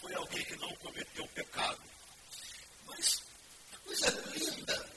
foi 0.00 0.14
alguém 0.14 0.44
que 0.44 0.56
não 0.56 0.74
cometeu 0.76 1.26
pecado. 1.28 1.80
Mas 2.86 3.22
a 3.72 3.76
coisa 3.78 4.10
linda 4.34 4.90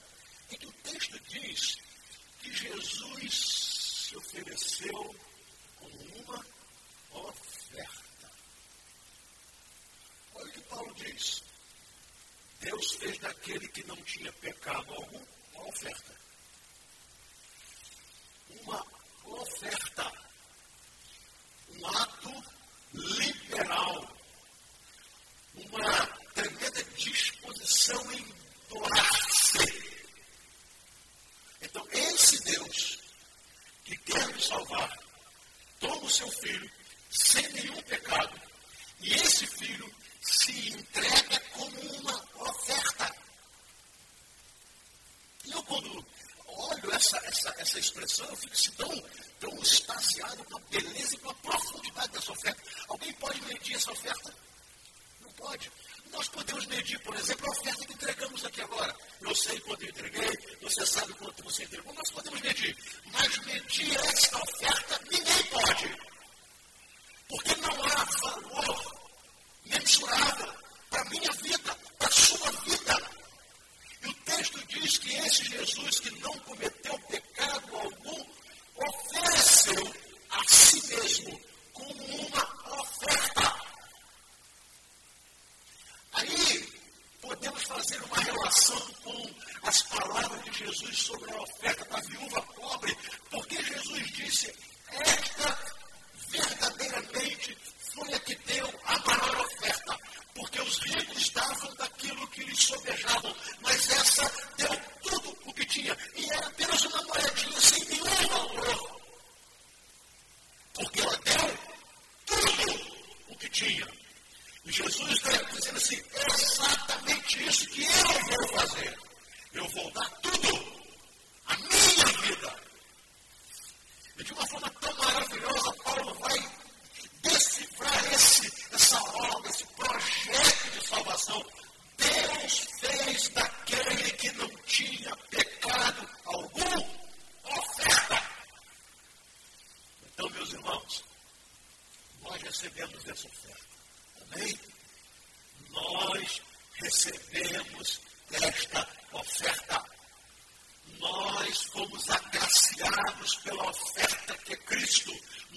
Cristo, 154.86 155.12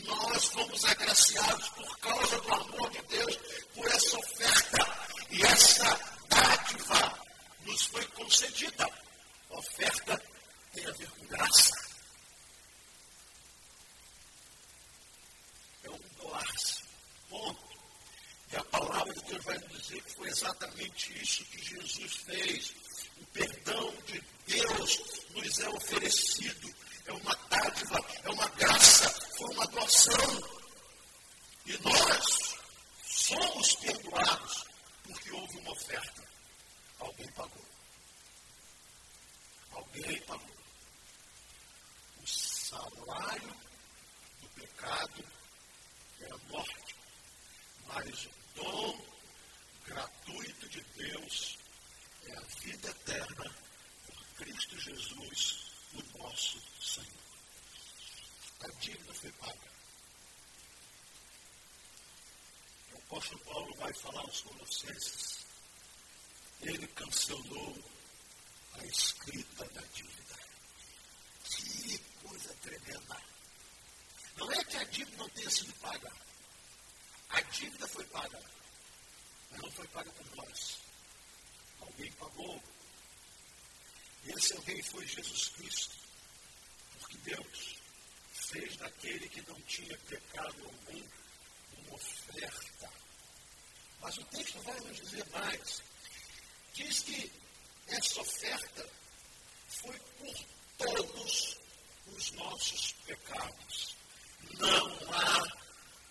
nós 0.07 0.45
fomos 0.47 0.85
agraciados 0.87 1.69
por 1.69 1.98
tinha 75.49 75.51
sido 75.51 75.73
paga. 75.81 76.13
A 77.31 77.41
dívida 77.41 77.89
foi 77.89 78.05
paga. 78.07 78.41
Não 79.53 79.71
foi 79.71 79.87
paga 79.89 80.11
por 80.13 80.37
nós. 80.37 80.79
Alguém 81.81 82.13
pagou. 82.13 82.63
E 84.25 84.31
esse 84.33 84.53
alguém 84.55 84.83
foi 84.83 85.07
Jesus 85.07 85.49
Cristo. 85.49 85.97
Porque 86.99 87.17
Deus 87.19 87.79
fez 88.33 88.77
daquele 88.77 89.29
que 89.29 89.41
não 89.49 89.61
tinha 89.63 89.97
pecado 89.99 90.65
algum 90.65 91.03
uma 91.79 91.95
oferta. 91.95 92.93
Mas 94.01 94.19
o 94.19 94.25
texto 94.27 94.61
vai 94.61 94.81
nos 94.81 94.97
dizer 94.97 95.27
mais. 95.31 95.83
Diz 96.75 97.01
que 97.01 97.33
essa 97.87 98.21
oferta 98.21 98.91
foi 99.69 99.99
por 99.99 100.47
todos 100.77 101.59
os 102.07 102.31
nossos 102.33 102.93
pecados. 103.07 103.98
Não 104.59 105.13
há 105.13 105.43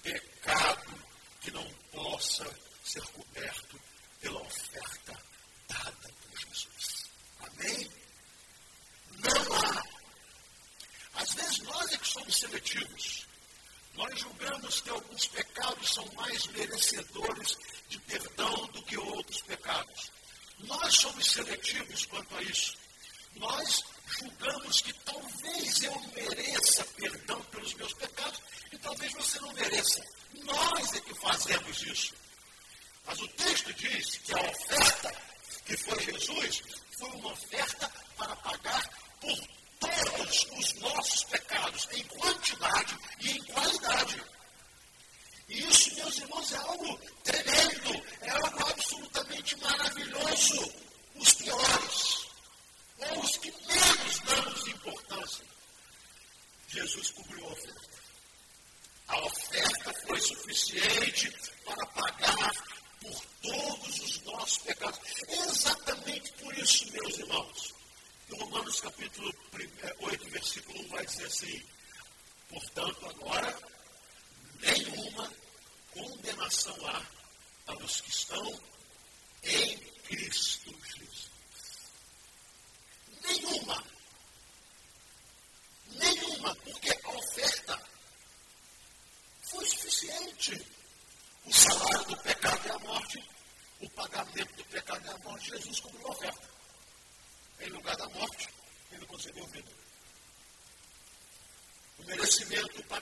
pecado 0.03 1.03
que 1.41 1.51
não 1.51 1.69
possa 1.91 2.45
ser 2.83 3.01
coberto 3.07 3.79
pela 4.21 4.41
oferta 4.41 5.23
dada 5.67 6.13
por 6.21 6.39
Jesus. 6.39 7.09
Amém? 7.41 7.91
Não 9.19 9.55
há. 9.55 9.83
Às 11.15 11.33
vezes 11.33 11.59
nós 11.59 11.91
é 11.91 11.97
que 11.97 12.07
somos 12.07 12.37
seletivos. 12.37 13.27
Nós 13.95 14.19
julgamos 14.19 14.81
que 14.81 14.89
alguns 14.89 15.27
pecados 15.27 15.93
são 15.93 16.05
mais 16.13 16.45
merecedores 16.47 17.57
de 17.89 17.99
perdão 18.01 18.67
do 18.67 18.83
que 18.83 18.97
outros 18.97 19.41
pecados. 19.41 20.11
Nós 20.59 20.95
somos 20.95 21.31
seletivos 21.31 22.05
quanto 22.05 22.35
a 22.35 22.41
isso. 22.43 22.77
Nós 23.35 23.83
julgamos 24.07 24.81
que 24.81 24.93
talvez 24.93 25.83
eu 25.83 25.99
mereça 26.15 26.83
perdão 26.95 27.41
pelos 27.45 27.73
meus 27.75 27.93
pecados 27.93 28.41
e 28.71 28.77
talvez 28.77 29.11
você 29.13 29.39
não 29.39 29.53
mereça. 29.53 30.01
Nós 30.43 30.93
é 30.93 30.99
que 31.01 31.19
fazemos 31.19 31.81
isso. 31.83 32.13
Mas 33.05 33.21
o 33.21 33.27
texto 33.29 33.73
diz 33.73 34.17
que 34.17 34.33
a 34.33 34.41
oferta 34.41 35.15
que 35.65 35.77
foi 35.77 35.99
Jesus 36.01 36.61
foi 36.97 37.09
uma 37.09 37.31
oferta 37.31 37.91
para 38.17 38.35
pagar 38.37 38.89
por 39.19 39.47
todos 39.79 40.47
os 40.57 40.73
nossos 40.81 41.23
pecados, 41.25 41.87
em 41.91 42.03
quantidade 42.03 42.97
e 43.19 43.31
em 43.31 43.43
qualidade. 43.43 44.23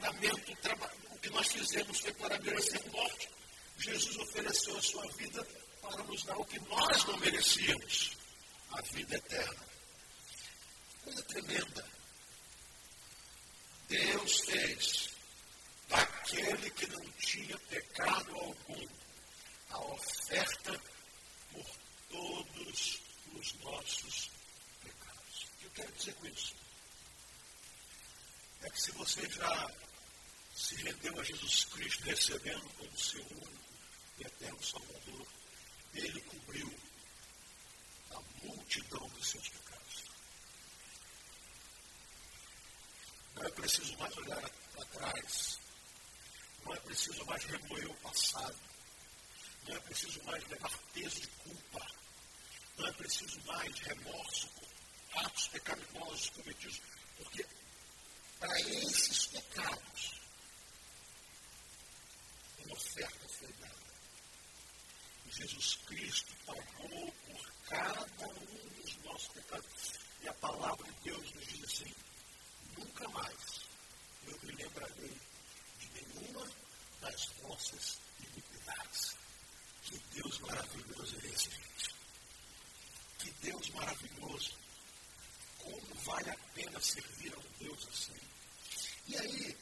tratamento, 0.06 0.52
o 1.12 1.18
que 1.20 1.30
nós 1.30 1.48
fizemos 1.48 2.00
foi 2.00 2.14
para 2.14 2.40
merecer 2.40 2.82
morte. 2.92 3.30
Jesus 3.78 4.18
ofereceu 4.18 4.78
a 4.78 4.82
sua 4.82 5.08
vida 5.14 5.46
para 5.82 6.04
nos 6.04 6.24
dar 6.24 6.38
o 6.38 6.46
que 6.46 6.60
nós 6.62 7.06
não 7.06 7.18
merecíamos, 7.18 8.16
a 8.72 8.82
vida 8.82 9.16
eterna. 9.16 9.66
Coisa 11.04 11.24
tremenda. 11.24 11.86
Deus 13.88 14.40
fez 14.42 15.10
daquele 15.88 16.70
que 16.72 16.88
não 16.88 17.12
tinha 17.20 17.58
pecado 17.70 18.36
algum 18.36 18.88
a 19.72 19.80
oferta 19.80 20.82
por 21.52 21.66
todos 22.10 23.02
os 23.34 23.54
nossos 23.60 24.32
pecados. 24.82 25.44
O 25.44 25.58
que 25.60 25.66
eu 25.66 25.72
quero 25.72 25.92
dizer 25.94 26.14
com 26.16 26.28
isso? 26.28 26.56
É 28.64 28.70
que 28.70 28.82
se 28.82 28.92
você 28.94 29.30
já 29.30 29.72
se 30.66 30.74
rendeu 30.78 31.20
a 31.20 31.24
Jesus 31.24 31.66
Cristo 31.66 32.04
recebendo 32.06 32.68
como 32.80 32.98
seu 32.98 33.22
único 33.22 33.64
e 34.18 34.24
eterno 34.24 34.64
Salvador, 34.64 35.28
ele 35.94 36.20
cobriu 36.22 36.74
a 38.10 38.22
multidão 38.44 39.08
dos 39.10 39.30
seus 39.30 39.48
pecados. 39.48 40.04
Não 43.36 43.44
é 43.44 43.50
preciso 43.52 43.96
mais 44.00 44.18
olhar 44.18 44.52
atrás. 44.80 45.60
Não 46.64 46.74
é 46.74 46.80
preciso 46.80 47.26
mais 47.26 47.44
remoer 47.44 47.92
o 47.92 47.96
passado. 47.98 48.60
Não 49.68 49.76
é 49.76 49.80
preciso 49.82 50.24
mais 50.24 50.48
levar 50.48 50.80
peso 50.94 51.22
de 51.22 51.28
culpa. 51.28 51.88
Não 52.78 52.88
é 52.88 52.92
preciso 52.94 53.40
mais 53.42 53.80
remorso 53.82 54.48
por 54.48 55.26
atos 55.26 55.48
pecaminosos 55.50 56.30
cometidos. 56.32 56.82
Porque 57.18 57.46
para 58.40 58.60
esses 58.62 59.28
pecados, 59.28 60.25
uma 62.66 62.76
oferta 62.76 63.28
foi 63.28 63.52
dada. 63.54 63.86
Jesus 65.30 65.76
Cristo 65.86 66.34
pagou 66.46 67.12
por 67.28 67.52
cada 67.68 68.28
um 68.28 68.70
dos 68.82 68.96
nossos 69.04 69.28
pecados. 69.30 69.94
E 70.22 70.28
a 70.28 70.34
palavra 70.36 70.92
de 70.92 71.00
Deus 71.04 71.34
nos 71.34 71.46
diz 71.48 71.64
assim: 71.64 71.96
nunca 72.78 73.08
mais 73.10 73.66
eu 74.28 74.40
me 74.44 74.52
lembrarei 74.54 75.18
de 75.80 75.90
nenhuma 75.94 76.50
das 77.02 77.26
vossas 77.42 78.00
iniquidades. 78.20 79.16
Que 79.84 80.00
Deus 80.14 80.40
maravilhoso 80.40 81.16
é 81.22 81.28
esse, 81.28 81.50
gente. 81.50 81.96
Que 83.20 83.32
Deus 83.42 83.70
maravilhoso. 83.70 84.58
Como 85.60 85.96
vale 86.06 86.30
a 86.30 86.38
pena 86.54 86.80
servir 86.82 87.34
a 87.34 87.40
um 87.40 87.52
Deus 87.60 87.88
assim. 87.88 88.20
E 89.08 89.18
aí, 89.18 89.58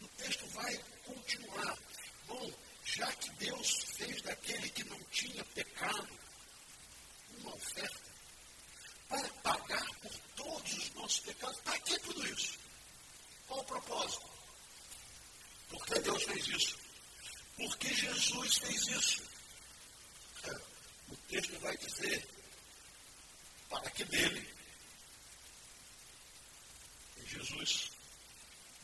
o 0.00 0.08
texto 0.08 0.46
vai 0.48 0.76
continuar. 1.04 1.87
Bom, 2.28 2.52
já 2.84 3.10
que 3.12 3.30
Deus 3.32 3.70
fez 3.96 4.20
daquele 4.20 4.68
que 4.68 4.84
não 4.84 5.02
tinha 5.04 5.42
pecado 5.46 6.08
uma 7.38 7.54
oferta 7.54 8.08
para 9.08 9.28
pagar 9.42 9.86
por 10.02 10.12
todos 10.36 10.72
os 10.74 10.94
nossos 10.94 11.20
pecados, 11.20 11.58
para 11.60 11.78
que 11.80 11.98
tudo 12.00 12.26
isso? 12.26 12.58
Qual 13.46 13.60
o 13.60 13.64
propósito? 13.64 14.28
Por 15.70 15.86
que 15.86 15.98
Deus 16.00 16.22
fez 16.24 16.46
isso? 16.48 16.78
Porque 17.56 17.94
Jesus 17.94 18.58
fez 18.58 18.86
isso. 18.88 19.22
É, 20.44 20.50
o 21.10 21.16
texto 21.28 21.58
vai 21.60 21.76
dizer 21.78 22.28
para 23.70 23.90
que 23.90 24.04
dele, 24.04 24.54
em 27.16 27.26
Jesus, 27.26 27.90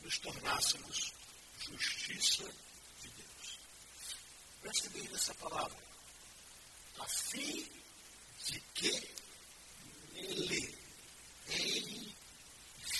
nos 0.01 0.17
tornássemos 0.19 1.13
justiça 1.59 2.51
Preste 4.65 4.89
bem 4.89 5.07
nessa 5.09 5.31
palavra. 5.35 5.77
A 6.97 7.07
fim 7.07 7.69
de 8.47 8.59
que 8.73 9.09
nele, 10.11 10.75
em 11.49 12.15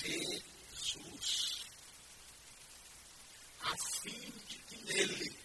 Jesus, 0.00 1.64
a 3.62 3.74
fim 4.00 4.32
de 4.46 4.58
que 4.58 4.76
nele, 4.84 5.36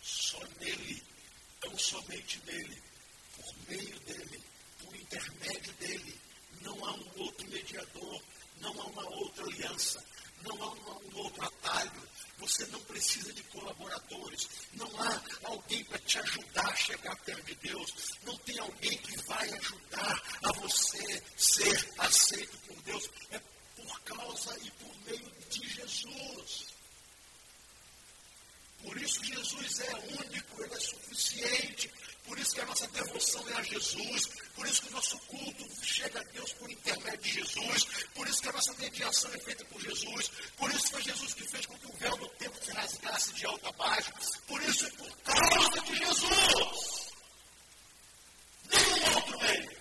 só 0.00 0.38
nele, 0.60 1.02
tão 1.60 1.76
somente 1.76 2.40
nele, 2.46 2.80
por 3.36 3.56
meio 3.68 3.98
dele, 4.00 4.44
por 4.78 4.94
intermédio 4.94 5.72
dele, 5.80 6.20
não 6.60 6.84
há 6.84 6.92
um 6.92 7.12
outro 7.16 7.50
mediador, 7.50 8.22
não 8.60 8.80
há 8.80 8.86
uma 8.86 9.08
outra 9.16 9.44
aliança, 9.44 10.06
não 10.44 10.62
há 10.62 10.70
um 10.70 11.16
outro 11.16 11.42
atalho, 11.42 12.08
você 12.38 12.66
não 12.66 12.80
precisa 12.84 13.32
de 13.32 13.42
colaboradores. 13.44 14.48
Não 14.74 14.88
há 15.00 15.22
alguém 15.44 15.82
para 15.84 15.98
te 16.00 16.18
ajudar 16.18 16.68
a 16.68 16.76
chegar 16.76 17.16
perto 17.16 17.44
de 17.44 17.54
Deus. 17.56 17.92
Não 18.22 18.36
tem 18.38 18.58
alguém 18.58 18.96
que 18.98 19.16
vai 19.24 19.50
ajudar 19.54 20.22
a 20.42 20.52
você 20.52 21.22
ser 21.36 21.92
aceito 21.98 22.56
por 22.66 22.80
Deus. 22.82 23.10
É 23.30 23.40
por 23.74 24.00
causa 24.02 24.56
e 24.62 24.70
por 24.72 24.94
meio 25.06 25.32
de 25.50 25.68
Jesus. 25.68 26.66
Por 28.82 28.96
isso 28.98 29.24
Jesus 29.24 29.80
é 29.80 29.94
único, 30.20 30.62
ele 30.62 30.74
é 30.74 30.80
suficiente. 30.80 31.90
Por 32.24 32.38
isso 32.38 32.54
que 32.54 32.60
a 32.60 32.66
nossa 32.86 32.88
devoção 32.88 33.48
é 33.48 33.54
a 33.54 33.62
Jesus. 33.62 34.22
Por 34.54 34.66
isso 34.66 34.82
que 34.82 34.88
o 34.88 34.92
nosso 34.92 35.18
culto 35.20 35.84
chega 35.84 36.20
a 36.20 36.24
Deus 36.24 36.52
por 36.54 36.70
intermédio 36.70 37.18
de 37.20 37.32
Jesus. 37.32 37.84
Por 38.14 38.28
isso 38.28 38.42
que 38.42 38.48
a 38.48 38.52
nossa 38.52 38.74
mediação 38.74 39.34
é 39.34 39.38
feita 39.38 39.64
por 39.66 39.80
Jesus. 39.80 40.30
Por 40.56 40.70
isso 40.70 40.90
foi 40.90 41.02
Jesus 41.02 41.34
que 41.34 41.48
fez 41.48 41.66
com 41.66 41.78
que 41.78 41.86
o 41.86 41.96
véu 41.96 42.16
do 42.16 42.28
tempo 42.30 42.64
se 42.64 42.72
rasgasse 42.72 43.32
de 43.34 43.46
alto 43.46 43.68
a 43.68 43.72
baixo. 43.72 44.12
Por 44.46 44.62
isso 44.62 44.86
é 44.86 44.90
por 44.90 45.16
causa 45.22 45.80
de 45.80 45.96
Jesus. 45.96 47.06
Nenhum 48.70 49.14
outro 49.14 49.38
meio. 49.40 49.76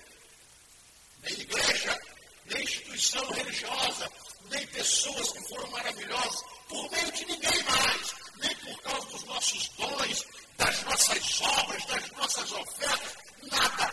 Nem 1.24 1.34
igreja, 1.34 2.00
nem 2.46 2.64
instituição 2.64 3.32
religiosa, 3.32 4.12
nem 4.50 4.68
pessoas 4.68 5.32
que 5.32 5.48
foram 5.50 5.72
maravilhosas, 5.72 6.44
por 6.68 6.92
meio 6.92 7.12
de 7.12 7.26
ninguém 7.26 7.64
mais, 7.64 8.16
nem 8.38 8.56
por 8.58 8.82
causa 8.84 9.08
dos 9.08 9.24
nossos 9.24 9.68
dons, 9.70 10.26
das 10.58 10.84
nossas 10.84 11.42
obras, 11.42 11.86
das 11.86 12.12
nossas 12.12 12.52
ofertas, 12.52 13.14
nada. 13.52 13.92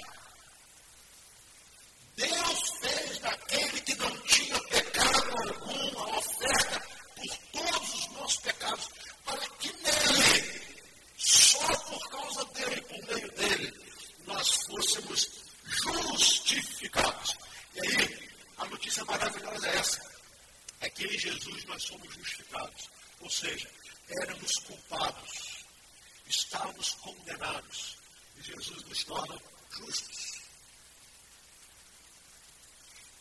Deus 2.16 2.70
fez 2.81 3.18
daquele 3.18 3.81
que 3.81 3.94
não 3.96 4.18
tinha 4.22 4.61
pecado 4.64 5.31
algum 5.48 5.98
a 5.98 6.18
oferta 6.18 6.83
por 7.16 7.37
todos 7.53 7.94
os 7.94 8.07
nossos 8.12 8.40
pecados, 8.40 8.88
para 9.25 9.48
que 9.59 9.72
nele, 9.72 10.62
só 11.16 11.66
por 11.66 12.11
causa 12.11 12.44
dele, 12.46 12.81
por 12.83 13.14
meio 13.14 13.33
dele, 13.33 13.94
nós 14.27 14.51
fôssemos 14.66 15.29
justificados. 15.64 17.37
E 17.75 17.81
aí, 17.81 18.29
a 18.59 18.66
notícia 18.66 19.05
maravilhosa 19.05 19.68
é 19.68 19.77
essa: 19.77 20.12
é 20.81 20.90
que 20.90 21.07
em 21.07 21.18
Jesus 21.18 21.64
nós 21.64 21.83
somos 21.83 22.14
justificados. 22.14 22.90
Ou 23.20 23.31
seja, 23.31 23.68
éramos 24.20 24.59
culpados 24.61 25.62
estávamos 26.33 26.92
condenados. 26.94 27.96
E 28.37 28.42
Jesus 28.42 28.85
nos 28.85 29.05
torna 29.05 29.38
justos. 29.70 30.42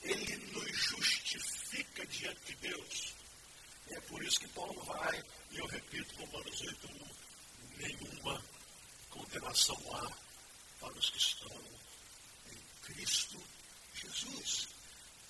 Ele 0.01 0.37
nos 0.51 0.71
justifica 0.71 2.05
diante 2.07 2.45
de 2.45 2.55
Deus. 2.55 3.13
E 3.89 3.93
é 3.95 4.01
por 4.01 4.23
isso 4.23 4.39
que 4.39 4.47
Paulo 4.49 4.81
vai, 4.85 5.23
e 5.51 5.57
eu 5.57 5.65
repito, 5.67 6.15
Romanos 6.15 6.61
8, 6.61 6.87
1, 6.87 7.77
nenhuma 7.77 8.43
condenação 9.09 9.77
há 9.93 10.11
para 10.79 10.97
os 10.97 11.09
que 11.09 11.17
estão 11.17 11.61
em 12.47 12.57
Cristo 12.83 13.43
Jesus. 13.93 14.69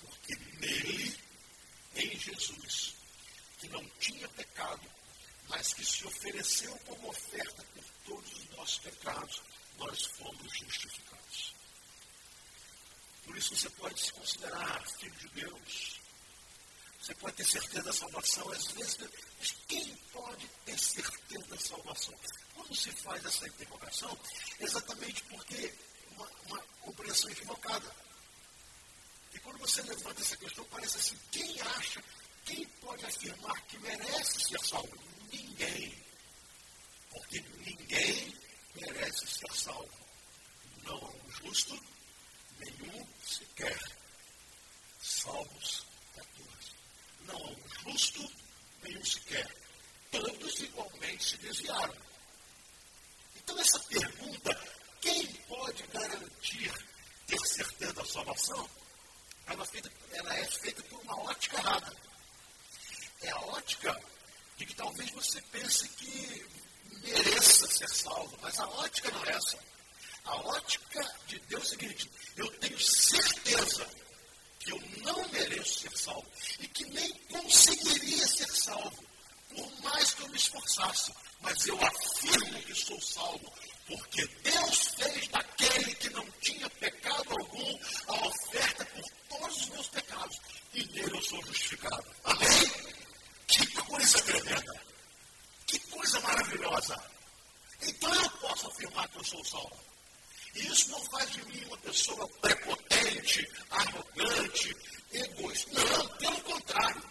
Porque 0.00 0.36
nele, 0.60 1.18
em 1.96 2.18
Jesus, 2.18 2.94
que 3.58 3.68
não 3.68 3.84
tinha 3.98 4.28
pecado, 4.28 4.88
que 5.72 5.84
se 5.84 6.06
ofereceu 6.06 6.76
como 6.86 7.08
oferta 7.08 7.64
por 7.74 7.84
todos 8.04 8.32
os 8.32 8.50
nossos 8.56 8.78
pecados, 8.78 9.42
nós 9.78 10.04
fomos 10.04 10.58
justificados. 10.58 11.54
Por 13.24 13.36
isso 13.36 13.56
você 13.56 13.70
pode 13.70 14.00
se 14.00 14.12
considerar 14.12 14.86
filho 14.98 15.14
de 15.16 15.28
Deus. 15.28 16.00
Você 17.00 17.14
pode 17.14 17.36
ter 17.36 17.44
certeza 17.44 17.82
da 17.82 17.92
salvação. 17.92 18.50
Às 18.52 18.66
vezes, 18.72 18.98
mas 19.38 19.56
quem 19.66 19.96
pode 20.12 20.46
ter 20.64 20.78
certeza 20.78 21.46
da 21.48 21.58
salvação? 21.58 22.14
Quando 22.54 22.74
se 22.76 22.92
faz 22.92 23.24
essa 23.24 23.48
interrogação, 23.48 24.18
exatamente 24.60 25.22
porque 25.24 25.74
uma, 26.12 26.28
uma 26.46 26.58
compreensão 26.80 27.30
equivocada. 27.30 27.90
E 29.34 29.38
quando 29.40 29.58
você 29.58 29.82
levanta 29.82 30.20
essa 30.20 30.36
questão, 30.36 30.64
parece 30.66 30.98
assim, 30.98 31.18
quem 31.30 31.60
acha, 31.60 32.04
quem 32.44 32.66
pode 32.80 33.04
afirmar 33.04 33.60
que 33.62 33.78
merece 33.78 34.40
ser 34.40 34.60
salvo? 34.60 35.11
Ninguém. 35.32 35.94
Porque 37.10 37.40
ninguém 37.58 38.34
merece 38.74 39.26
ser 39.26 39.52
salvo. 39.52 39.90
Não 40.84 40.96
há 40.96 41.10
um 41.10 41.30
justo, 41.30 41.80
nenhum 42.58 43.06
sequer. 43.24 43.78
Salvos 45.00 45.86
14. 46.14 46.72
Não 47.22 47.36
há 47.36 47.50
um 47.50 47.92
justo, 47.92 48.32
nenhum 48.82 49.04
sequer. 49.04 49.48
Todos 50.10 50.60
igualmente 50.60 51.24
se 51.24 51.36
desviaram. 51.38 51.96
Então, 53.36 53.58
essa 53.58 53.80
pergunta, 53.80 54.68
quem 55.00 55.26
pode 55.48 55.82
garantir 55.88 56.72
ter 57.26 57.38
certeza 57.46 57.92
da 57.94 58.04
salvação? 58.04 58.70
ela, 59.52 59.64
feita, 59.66 59.92
ela 60.12 60.34
é 60.34 60.44
feita 60.44 60.82
por 60.84 61.00
uma 61.00 61.20
ótica 61.22 61.56
errada. 61.58 61.96
É 63.20 63.30
a 63.30 63.40
ótica 63.40 64.00
de 64.62 64.66
que 64.66 64.74
talvez 64.76 65.10
você 65.10 65.42
pense 65.50 65.88
que 65.88 66.46
mereça 67.02 67.66
ser 67.66 67.88
salvo, 67.88 68.38
mas 68.40 68.60
a 68.60 68.68
ótica 68.68 69.10
não 69.10 69.24
é 69.24 69.32
essa. 69.32 69.58
A 70.24 70.36
ótica 70.36 71.14
de 71.26 71.38
Deus 71.40 71.64
é 71.64 71.66
a 71.66 71.68
seguinte: 71.70 72.10
eu 72.36 72.48
tenho 72.58 72.78
certeza 72.78 73.84
que 74.60 74.70
eu 74.70 74.80
não 75.02 75.28
mereço 75.30 75.80
ser 75.80 75.98
salvo 75.98 76.30
e 76.60 76.68
que 76.68 76.84
nem 76.90 77.12
conseguiria 77.28 78.24
ser 78.28 78.48
salvo, 78.52 79.04
por 79.48 79.82
mais 79.82 80.14
que 80.14 80.22
eu 80.22 80.28
me 80.28 80.36
esforçasse. 80.36 81.12
Mas 81.40 81.66
eu 81.66 81.76
afirmo 81.84 82.62
que 82.62 82.74
sou 82.76 83.00
salvo, 83.02 83.52
porque 83.88 84.24
Deus 84.44 84.78
fez 84.96 85.26
daquele 85.26 85.92
que 85.96 86.10
não 86.10 86.24
tinha 86.40 86.70
pecado 86.70 87.32
algum 87.32 87.78
a 88.06 88.28
oferta 88.28 88.84
por 88.84 89.10
todos 89.28 89.56
os 89.62 89.68
meus 89.70 89.88
pecados, 89.88 90.38
e 90.72 90.84
nele 90.84 91.16
eu 91.16 91.22
sou 91.22 91.44
justificado. 91.46 92.04
Amém? 92.22 92.91
Coisa 93.92 94.22
tremenda! 94.22 94.80
Que 95.66 95.78
coisa 95.90 96.18
maravilhosa! 96.20 96.96
Então 97.82 98.14
eu 98.14 98.30
posso 98.30 98.66
afirmar 98.68 99.06
que 99.10 99.18
eu 99.18 99.24
sou 99.24 99.44
salvo. 99.44 99.78
E 100.54 100.66
isso 100.66 100.90
não 100.90 101.00
faz 101.10 101.30
de 101.30 101.44
mim 101.44 101.62
uma 101.66 101.76
pessoa 101.76 102.26
prepotente, 102.40 103.46
arrogante, 103.68 104.74
egoísta. 105.12 105.84
Não, 105.84 106.08
pelo 106.16 106.40
contrário. 106.40 107.02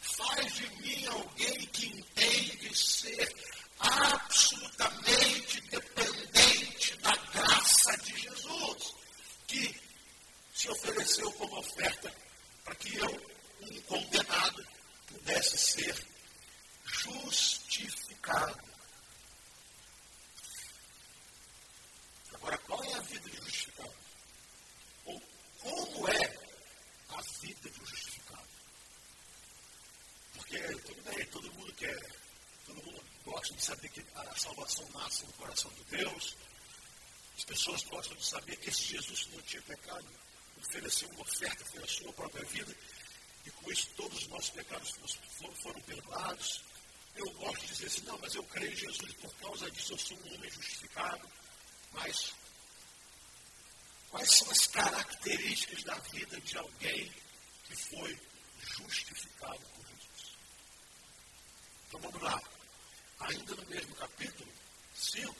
Faz 0.00 0.52
de 0.54 0.68
mim 0.82 1.06
alguém 1.06 1.66
que 1.66 1.86
entende 1.86 2.76
ser 2.76 3.32
absolutamente 3.78 5.60
dependente 5.60 6.96
da 6.96 7.14
graça 7.14 7.96
de 7.98 8.20
Jesus, 8.20 8.94
que 9.46 9.80
se 10.52 10.68
ofereceu 10.70 11.30
como 11.34 11.56
oferta 11.56 12.12
para 12.64 12.74
que 12.74 12.96
eu, 12.96 13.30
um 13.62 13.80
condenado, 13.82 14.77
pudesse 15.28 15.58
ser 15.58 16.06
justificado. 16.86 18.58
Agora, 22.32 22.56
qual 22.58 22.82
é 22.82 22.94
a 22.94 23.00
vida 23.00 23.28
de 23.28 23.36
justificado? 23.36 23.94
Ou 25.04 25.20
como 25.60 26.08
é 26.08 26.38
a 27.10 27.20
vida 27.42 27.68
de 27.68 27.78
justificado? 27.78 28.48
Porque 30.32 30.58
tudo 30.58 31.02
bem, 31.02 31.26
todo 31.26 31.52
mundo 31.52 31.74
quer, 31.74 32.00
todo 32.64 32.82
mundo 32.82 33.04
gosta 33.26 33.54
de 33.54 33.62
saber 33.62 33.88
que 33.90 34.04
a 34.14 34.34
salvação 34.34 34.88
nasce 34.94 35.26
no 35.26 35.32
coração 35.34 35.70
de 35.72 35.84
Deus. 35.96 36.36
As 37.36 37.44
pessoas 37.44 37.82
gostam 37.82 38.16
de 38.16 38.24
saber 38.24 38.56
que 38.56 38.70
esse 38.70 38.82
Jesus 38.82 39.28
não 39.30 39.42
tinha 39.42 39.62
pecado, 39.62 40.06
ofereceu 40.56 41.08
uma 41.10 41.20
oferta 41.20 41.64
pela 41.66 41.86
sua 41.86 42.12
própria 42.14 42.44
vida, 42.46 42.74
e 43.48 43.50
com 43.50 43.72
isso 43.72 43.88
todos 43.96 44.18
os 44.18 44.28
nossos 44.28 44.50
pecados 44.50 44.94
foram, 45.62 45.80
perdoados. 45.80 46.62
Eu 47.16 47.30
gosto 47.32 47.60
de 47.62 47.72
dizer 47.72 47.86
assim, 47.86 48.02
não, 48.02 48.18
mas 48.18 48.34
eu 48.34 48.44
creio 48.44 48.72
em 48.72 48.76
Jesus, 48.76 49.12
por 49.14 49.34
causa 49.36 49.70
disso 49.70 49.94
eu 49.94 49.98
sou 49.98 50.18
um 50.18 50.34
homem 50.34 50.50
justificado. 50.50 51.28
Mas 51.92 52.34
quais 54.10 54.30
são 54.30 54.50
as 54.50 54.66
características 54.66 55.82
da 55.82 55.94
vida 55.94 56.38
de 56.42 56.58
alguém 56.58 57.10
que 57.64 57.74
foi 57.74 58.20
justificado 58.60 59.60
por 59.74 59.86
Jesus? 59.86 60.36
Então 61.88 62.00
vamos 62.00 62.22
lá. 62.22 62.42
Ainda 63.20 63.54
no 63.56 63.66
mesmo 63.66 63.94
capítulo 63.96 64.52
5, 64.94 65.34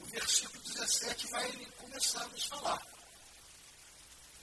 o 0.00 0.04
versículo 0.06 0.62
17 0.62 1.26
vai 1.28 1.52
começar 1.76 2.22
a 2.22 2.28
nos 2.28 2.46
falar. 2.46 2.86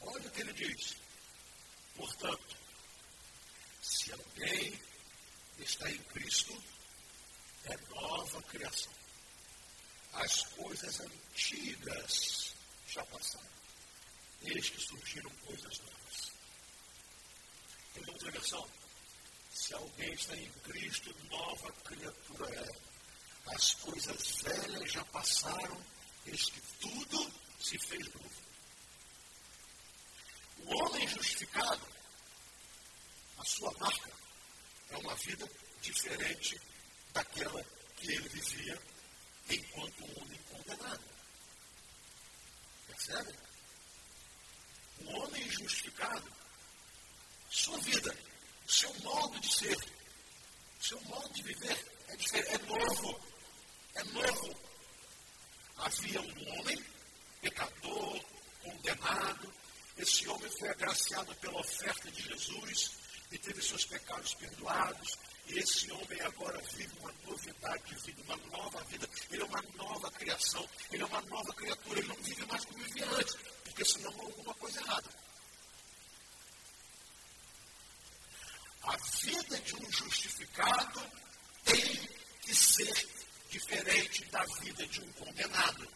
Olha 0.02 0.28
o 0.28 0.32
que 0.32 0.42
ele 0.42 0.54
diz. 0.54 0.96
Portanto, 1.96 2.61
se 3.82 4.12
alguém 4.12 4.80
está 5.60 5.90
em 5.90 5.98
Cristo, 5.98 6.64
é 7.66 7.78
nova 7.94 8.42
criação 8.44 9.02
as 10.14 10.44
coisas 10.44 11.00
antigas 11.00 12.54
já 12.88 13.06
passaram. 13.06 13.50
Eis 14.44 14.70
que 14.70 14.82
surgiram 14.82 15.30
coisas 15.46 15.80
novas. 15.80 16.32
Tem 17.94 18.04
outra 18.10 18.32
versão? 18.32 18.68
Se 19.54 19.74
alguém 19.74 20.14
está 20.14 20.36
em 20.36 20.50
Cristo, 20.64 21.16
nova 21.30 21.72
criatura 21.84 22.50
é. 22.56 22.92
As 23.56 23.74
coisas 23.76 24.42
velhas 24.44 24.92
já 24.92 25.04
passaram, 25.06 25.82
eis 26.26 26.50
que 26.50 26.62
tudo 26.80 27.34
se 27.60 27.78
fez 27.80 28.14
novo. 28.14 28.42
O 30.60 30.76
homem 30.76 31.08
justificado, 31.08 31.88
a 33.38 33.46
sua 33.46 33.72
marca, 33.80 34.12
é 34.90 34.98
uma 34.98 35.16
vida 35.16 35.50
diferente 35.82 36.60
daquela 37.14 37.64
que 37.98 38.12
ele 38.12 38.30
vivia 38.30 38.82
enquanto 39.50 40.06
um 40.06 40.22
homem 40.22 40.40
condenado. 40.50 41.04
Percebe? 42.88 43.36
O 45.00 45.10
homem 45.12 45.50
justificado, 45.50 46.32
sua 47.50 47.78
vida, 47.80 48.16
seu 48.68 48.94
modo 49.00 49.40
de 49.40 49.54
ser, 49.54 49.78
seu 50.80 51.00
modo 51.02 51.34
de 51.34 51.44
viver 51.44 51.86
é 52.08 52.16
diferente, 52.16 52.56
é 52.56 52.58
novo. 52.66 53.22
É 53.94 54.04
novo. 54.04 54.56
Havia 55.78 56.22
um 56.22 56.60
homem, 56.60 56.86
pecador, 57.42 58.26
condenado. 58.64 59.54
Esse 59.98 60.28
homem 60.28 60.50
foi 60.58 60.70
agraciado 60.70 61.36
pela 61.36 61.60
oferta 61.60 62.10
de 62.12 62.22
Jesus 62.22 62.92
e 63.32 63.38
teve 63.38 63.62
seus 63.62 63.86
pecados 63.86 64.34
perdoados 64.36 65.18
e 65.48 65.60
esse 65.60 65.92
homem 65.92 66.22
agora 66.22 66.62
vive 66.74 66.98
uma 67.00 67.14
novidade 67.28 67.84
de 67.84 67.96
vida, 68.06 68.22
uma 68.24 68.38
nova 68.58 68.82
vida. 68.86 69.10
Ele 69.30 69.42
é 69.42 69.46
uma 69.46 69.62
nova 69.76 70.12
criação, 70.12 70.68
ele 70.92 71.04
é 71.04 71.06
uma 71.06 71.22
nova 71.24 71.54
criatura. 71.54 72.00
Ele 72.00 72.08
não 72.08 72.16
vive 72.18 72.46
mais 72.46 72.64
como 72.64 72.84
vivia 72.84 73.10
antes, 73.10 73.36
porque 73.64 73.84
senão 73.84 74.12
há 74.12 74.24
alguma 74.24 74.54
coisa 74.54 74.80
errada. 74.80 75.10
A 78.84 78.98
vida 78.98 79.60
de 79.60 79.76
um 79.76 79.92
justificado 79.92 81.02
tem 81.66 82.10
que 82.42 82.56
ser 82.56 83.08
diferente 83.50 84.26
da 84.26 84.44
vida 84.62 84.88
de 84.88 85.02
um 85.02 85.12
condenado. 85.14 85.88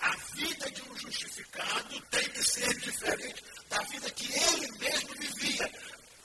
A 0.00 0.16
vida 0.34 0.70
de 0.70 0.82
um 0.82 0.98
justificado 0.98 2.00
tem 2.10 2.28
que 2.30 2.42
ser 2.42 2.74
diferente 2.80 3.44
da 3.68 3.78
vida 3.84 4.10
que 4.10 4.32
ele 4.32 4.72
mesmo 4.78 5.14
vivia 5.18 5.72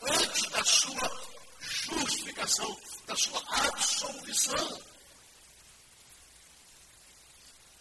antes 0.01 0.49
da 0.49 0.63
sua 0.63 1.35
justificação, 1.59 2.79
da 3.05 3.15
sua 3.15 3.43
absolvição. 3.67 4.81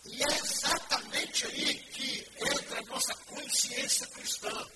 E 0.07 0.23
é 0.23 0.37
exatamente 0.37 1.47
aí 1.47 1.75
que 1.75 2.29
entra 2.39 2.79
a 2.79 2.83
nossa 2.83 3.15
consciência 3.15 4.07
cristã. 4.09 4.67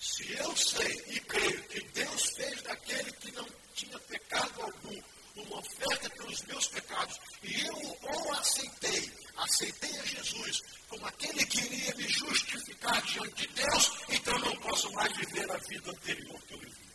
Se 0.00 0.32
eu 0.32 0.56
sei 0.56 1.04
e 1.08 1.20
creio 1.20 1.62
que 1.64 1.80
Deus 1.88 2.22
fez 2.36 2.62
daquele 2.62 3.12
que 3.12 3.32
não 3.32 3.46
tinha 3.74 3.98
pecado 4.00 4.62
algum 4.62 5.02
uma 5.42 5.58
oferta 5.58 6.10
pelos 6.10 6.42
meus 6.42 6.68
pecados, 6.68 7.18
e 7.42 7.66
eu 7.66 7.98
ou 8.02 8.32
aceitei, 8.34 9.12
aceitei 9.36 9.98
a 9.98 10.04
Jesus 10.04 10.62
como 10.88 11.06
aquele 11.06 11.44
que 11.46 11.60
iria 11.60 11.94
me 11.94 12.08
justificar 12.08 13.02
diante 13.02 13.46
de 13.46 13.54
Deus, 13.54 13.92
então 14.08 14.38
não 14.38 14.56
posso 14.56 14.90
mais 14.92 15.14
viver 15.16 15.50
a 15.50 15.56
vida 15.58 15.90
anterior 15.90 16.42
que 16.42 16.54
eu 16.54 16.58
vivi. 16.60 16.88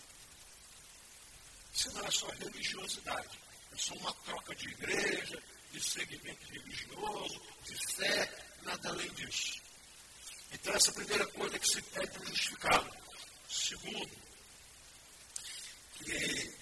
Isso 1.74 1.92
não 1.94 2.06
é 2.06 2.12
só 2.12 2.28
religiosidade. 2.28 3.40
É 3.72 3.78
só 3.78 3.94
uma 3.96 4.14
troca 4.14 4.56
de 4.56 4.70
igreja, 4.70 5.42
de 5.72 5.82
segmento 5.82 6.46
religioso, 6.52 7.42
de 7.66 7.96
fé, 7.96 8.30
nada 8.62 8.90
além 8.90 9.10
disso. 9.14 9.62
Então, 10.52 10.74
essa 10.74 10.90
é 10.90 10.92
a 10.92 10.96
primeira 10.96 11.28
coisa 11.28 11.60
que 11.60 11.68
se 11.68 11.82
pede 11.82 12.12
para 12.12 12.26
justificado. 12.26 12.98
Segundo, 13.50 14.12
que 15.96 16.56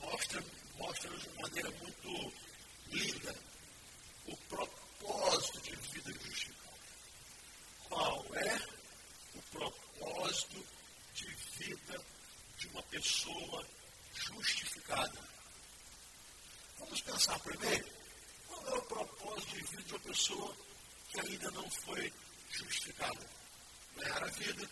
mostra, 0.00 0.42
mostra 0.78 1.16
de 1.16 1.28
uma 1.28 1.42
maneira 1.42 1.70
muito 1.70 2.32
linda 2.88 3.34
o 4.26 4.36
propósito 4.48 5.60
de 5.60 5.76
vida 5.76 6.12
de 6.12 6.24
justificado. 6.24 6.78
Qual 7.88 8.26
é 8.34 8.56
o 9.34 9.42
propósito 9.50 10.66
de 11.14 11.34
vida 11.58 12.04
de 12.58 12.68
uma 12.68 12.82
pessoa 12.84 13.66
justificada. 14.12 15.20
Vamos 16.78 17.00
pensar 17.00 17.38
primeiro, 17.40 17.86
qual 18.46 18.66
é 18.66 18.78
o 18.78 18.82
propósito 18.82 19.54
de 19.54 19.62
vida 19.62 19.82
de 19.82 19.92
uma 19.92 20.00
pessoa 20.00 20.56
que 21.10 21.20
ainda 21.20 21.50
não 21.52 21.70
foi 21.70 22.12
justificada? 22.50 23.30
Ganhar 23.96 24.24
a 24.24 24.30
vida, 24.30 24.70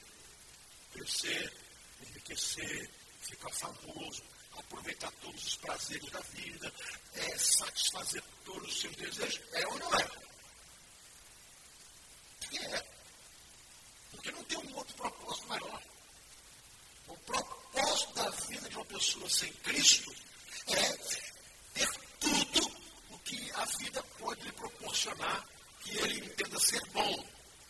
crescer, 0.92 1.52
enriquecer, 2.02 2.90
ficar 3.22 3.50
famoso, 3.50 4.22
aproveitar 4.60 5.10
todos 5.22 5.46
os 5.46 5.56
prazeres 5.56 6.10
da 6.10 6.20
vida, 6.20 6.72
é, 7.14 7.38
satisfazer 7.38 8.22
todos 8.44 8.72
os 8.72 8.80
seus 8.80 8.96
desejos. 8.96 9.40
É 9.52 9.66
ou 9.66 9.78
não 9.78 9.94
é? 9.94 10.24
É. 12.56 12.84
Porque 14.12 14.30
não 14.30 14.44
tem 14.44 14.64
propósito 14.96 15.48
maior. 15.48 15.82
O 17.08 17.16
propósito 17.18 18.14
da 18.14 18.30
vida 18.30 18.68
de 18.68 18.76
uma 18.76 18.84
pessoa 18.86 19.28
sem 19.28 19.52
Cristo 19.54 20.14
é 20.68 20.92
ter 21.74 21.88
tudo 22.20 22.70
o 23.10 23.18
que 23.18 23.50
a 23.52 23.64
vida 23.78 24.02
pode 24.18 24.42
lhe 24.42 24.52
proporcionar 24.52 25.46
que 25.80 25.98
ele 25.98 26.26
entenda 26.26 26.58
ser 26.58 26.80
bom. 26.92 27.26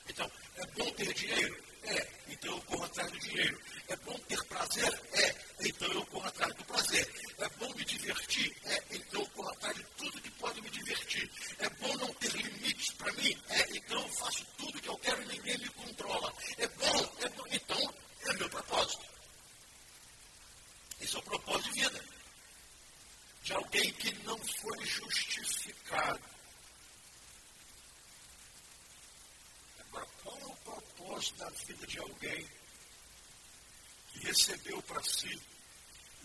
Então, 0.08 0.30
é 0.56 0.66
bom 0.66 0.90
ter 0.92 1.12
dinheiro? 1.14 1.64
É. 1.82 2.08
Então 2.28 2.52
eu 2.52 2.62
corro 2.62 2.84
atrás 2.84 3.10
do 3.10 3.18
dinheiro. 3.18 3.60
É 3.88 3.96
bom 3.96 4.18
ter 4.20 4.42
prazer? 4.44 5.00
É. 5.12 5.34
Então 5.60 5.92
eu 5.92 6.06
corro 6.06 6.26
atrás 6.26 6.54
do 6.54 6.64
prazer. 6.64 7.34
É 7.38 7.48
bom 7.50 7.74
me 7.74 7.84
divertir? 7.84 8.56
É. 8.64 8.82
Então 8.90 9.20
eu 9.20 9.26
corro 9.30 9.50
atrás 9.50 9.76
de 9.76 9.84
tudo 9.96 10.20
que 10.20 10.30
pode 10.32 10.62
me 10.62 10.70
divertir. 10.70 11.30
É 11.58 11.68
bom 11.70 11.94
não 11.96 12.12
ter 12.14 12.32
limites 12.32 12.92
para 12.94 13.12
mim? 13.12 13.36
É. 13.48 13.76
Então 13.76 14.00
eu 14.00 14.08
faço 14.14 14.44
tudo 14.56 14.80
que 14.80 14.88
eu 14.88 14.98
quero 14.98 15.22
e 15.22 15.26
ninguém 15.26 15.58
me 15.58 15.68
controla. 15.70 16.32
É 16.58 16.66
bom? 16.68 17.16
É 17.20 17.28
bom. 17.28 17.44
Então 17.50 17.94
é 18.26 18.32
meu 18.34 18.48
propósito. 18.48 19.04
Esse 21.00 21.16
é 21.16 21.18
o 21.18 21.22
propósito 21.22 21.72
de 21.72 21.80
vida. 21.80 22.04
De 23.42 23.52
alguém 23.52 23.92
que 23.92 24.12
não 24.24 24.38
foi 24.38 24.86
justificado. 24.86 26.20
Agora, 29.80 30.06
qual 30.22 30.38
é 30.38 30.44
o 30.46 30.56
propósito 30.56 31.36
da 31.36 31.50
vida 31.50 31.86
de 31.86 31.98
alguém 31.98 32.48
que 34.08 34.28
recebeu 34.44 34.82
para 34.82 35.02
si 35.02 35.40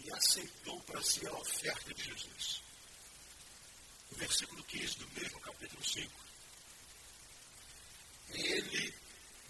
e 0.04 0.12
aceitou 0.12 0.78
para 0.82 1.02
si 1.02 1.26
a 1.26 1.32
oferta 1.32 1.94
de 1.94 2.04
Jesus? 2.04 2.62
O 4.12 4.16
versículo 4.16 4.62
15 4.66 4.98
do 4.98 5.10
mesmo 5.12 5.40
capítulo 5.40 5.82
5. 5.82 6.12
Ele 8.32 8.94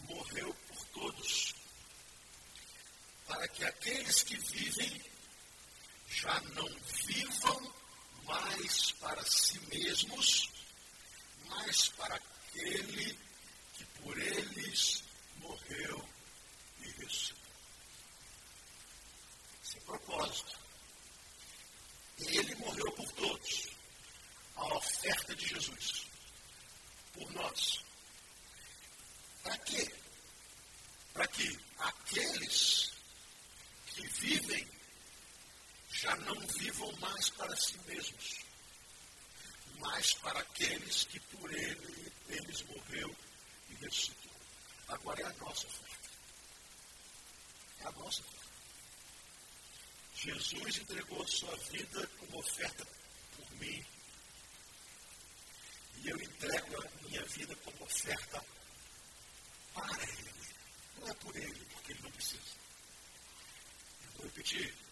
morreu 0.08 0.54
por 0.68 0.86
todos, 0.88 1.56
para 3.26 3.48
que 3.48 3.66
aqueles 3.66 4.22
que 4.24 4.38
vivem 4.38 5.02
já 6.08 6.40
não 6.42 6.70
vivam 7.08 7.74
mais 8.26 8.92
para 8.94 9.24
si 9.26 9.60
mesmos, 9.62 10.50
mas 11.46 11.88
para 11.90 12.16
aquele 12.16 13.18
que 13.74 13.86
por 14.04 14.18
eles 14.18 15.04
morreu 15.40 16.10
e 16.82 16.88
ressuscitou. 16.92 17.40
Esse 19.70 19.78
é 19.78 19.82
o 19.82 19.84
propósito. 19.84 20.60
Ele 22.18 22.56
morreu 22.56 22.92
por 22.94 23.12
todos. 23.12 23.68
A 24.56 24.66
oferta 24.76 25.36
de 25.36 25.48
Jesus. 25.48 26.08
Por 27.14 27.32
nós. 27.34 27.86
Para 29.44 29.58
quê? 29.60 29.94
Para 31.14 31.28
que 31.28 31.60
aqueles 31.78 32.92
que 33.94 34.08
vivem 34.08 34.68
já 35.92 36.16
não 36.16 36.40
vivam 36.48 36.92
mais 37.20 37.30
para 37.32 37.56
si 37.58 37.78
mesmos, 37.86 38.40
mas 39.80 40.14
para 40.14 40.40
aqueles 40.40 41.04
que 41.04 41.20
por 41.20 41.52
ele, 41.52 42.14
eles 42.30 42.62
morreu 42.64 43.14
e 43.70 43.74
ressuscitou. 43.76 44.32
Agora 44.88 45.22
é 45.22 45.26
a 45.26 45.34
nossa 45.34 45.68
oferta. 45.68 46.10
É 47.80 47.88
a 47.88 47.92
nossa 47.92 48.22
oferta. 48.22 48.50
Jesus 50.16 50.78
entregou 50.78 51.22
a 51.22 51.28
sua 51.28 51.58
vida 51.58 52.08
como 52.20 52.40
oferta 52.40 52.88
por 53.36 53.52
mim. 53.56 53.86
E 55.98 56.10
eu 56.10 56.22
entrego 56.22 56.82
a 56.82 57.04
minha 57.04 57.26
vida 57.26 57.54
como 57.58 57.84
oferta 57.84 58.42
para 59.74 60.04
Ele. 60.04 60.34
Não 61.00 61.10
é 61.10 61.14
por 61.16 61.36
Ele, 61.36 61.66
porque 61.66 61.92
Ele 61.92 62.02
não 62.02 62.12
precisa. 62.12 62.56
Eu 64.06 64.12
vou 64.14 64.26
repetir. 64.26 64.89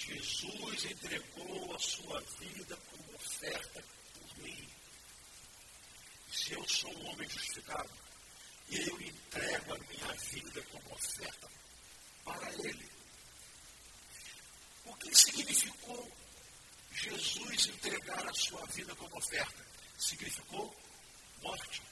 Jesus 0.00 0.84
entregou 0.86 1.74
a 1.74 1.78
sua 1.78 2.20
vida 2.38 2.74
como 2.76 3.14
oferta 3.16 3.84
por 4.14 4.38
mim. 4.38 4.68
Se 6.32 6.52
eu 6.54 6.66
sou 6.66 6.90
um 6.96 7.10
homem 7.10 7.28
justificado, 7.28 7.90
eu 8.70 9.00
entrego 9.02 9.74
a 9.74 9.78
minha 9.78 10.14
vida 10.14 10.62
como 10.62 10.94
oferta 10.94 11.50
para 12.24 12.50
Ele. 12.54 12.90
O 14.86 14.96
que 14.96 15.14
significou 15.14 16.10
Jesus 16.92 17.66
entregar 17.66 18.26
a 18.26 18.32
sua 18.32 18.64
vida 18.68 18.96
como 18.96 19.18
oferta? 19.18 19.66
Significou 19.98 20.74
morte, 21.42 21.82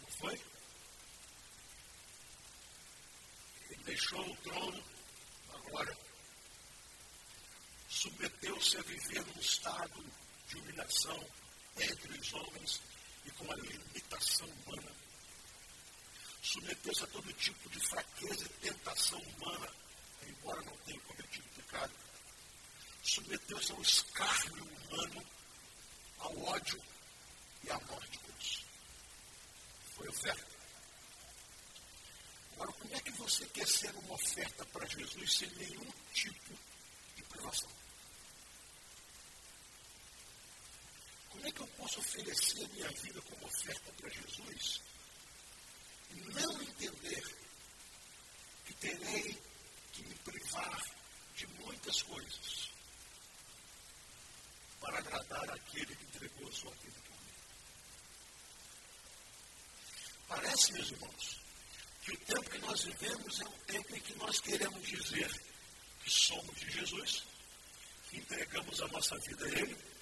não 0.00 0.08
foi? 0.08 0.40
Ele 3.70 3.84
deixou 3.84 4.30
o 4.30 4.36
trono, 4.36 4.84
agora 5.52 6.03
submeteu-se 7.94 8.76
a 8.76 8.82
viver 8.82 9.24
num 9.24 9.40
estado 9.40 10.04
de 10.48 10.56
humilhação 10.56 11.26
entre 11.78 12.18
os 12.18 12.32
homens 12.34 12.80
e 13.24 13.30
com 13.30 13.50
a 13.52 13.54
limitação 13.54 14.48
humana. 14.48 14.92
Submeteu-se 16.42 17.04
a 17.04 17.06
todo 17.06 17.32
tipo 17.34 17.70
de 17.70 17.80
fraqueza 17.88 18.44
e 18.44 18.48
tentação 18.66 19.20
humana, 19.20 19.72
embora 20.26 20.60
não 20.62 20.76
tenha 20.78 21.00
cometido 21.00 21.48
pecado. 21.50 21.94
Submeteu-se 23.04 23.72
ao 23.72 23.80
escárnio 23.80 24.64
humano, 24.64 25.26
ao 26.18 26.42
ódio 26.42 26.82
e 27.62 27.70
à 27.70 27.78
morte 27.78 28.18
por 28.18 28.34
isso. 28.40 28.64
Foi 29.94 30.08
oferta. 30.08 30.54
Agora, 32.54 32.72
como 32.72 32.96
é 32.96 33.00
que 33.00 33.12
você 33.12 33.46
quer 33.46 33.68
ser 33.68 33.94
uma 33.94 34.14
oferta 34.14 34.64
para 34.66 34.86
Jesus 34.86 35.38
sem 35.38 35.50
nenhum 35.50 35.90
tipo 36.12 36.58
de 37.16 37.22
privação? 37.24 37.70
Como 41.44 41.48
é 41.48 41.52
que 41.52 41.60
eu 41.60 41.66
posso 41.94 42.00
oferecer 42.00 42.68
minha 42.70 42.88
vida 42.90 43.20
como 43.22 43.46
oferta 43.46 43.92
para 43.92 44.10
Jesus 44.10 44.80
não 46.10 46.62
entender 46.62 47.22
que 48.64 48.74
terei 48.74 49.38
que 49.92 50.02
me 50.02 50.14
privar 50.16 50.82
de 51.36 51.46
muitas 51.46 52.02
coisas 52.02 52.70
para 54.80 54.98
agradar 54.98 55.50
aquele 55.50 55.94
que 55.94 56.04
entregou 56.04 56.48
a 56.48 56.52
sua 56.52 56.70
vida 56.72 57.00
por 57.06 57.16
mim? 57.20 57.32
Parece, 60.28 60.72
meus 60.72 60.90
irmãos, 60.90 61.40
que 62.02 62.12
o 62.12 62.18
tempo 62.18 62.50
que 62.50 62.58
nós 62.58 62.84
vivemos 62.84 63.40
é 63.40 63.44
um 63.44 63.58
tempo 63.66 63.96
em 63.96 64.00
que 64.00 64.14
nós 64.14 64.40
queremos 64.40 64.88
dizer 64.88 65.30
que 66.02 66.10
somos 66.10 66.58
de 66.58 66.70
Jesus, 66.70 67.24
que 68.08 68.18
entregamos 68.18 68.80
a 68.80 68.88
nossa 68.88 69.16
vida 69.18 69.46
a 69.46 69.48
Ele 69.48 69.93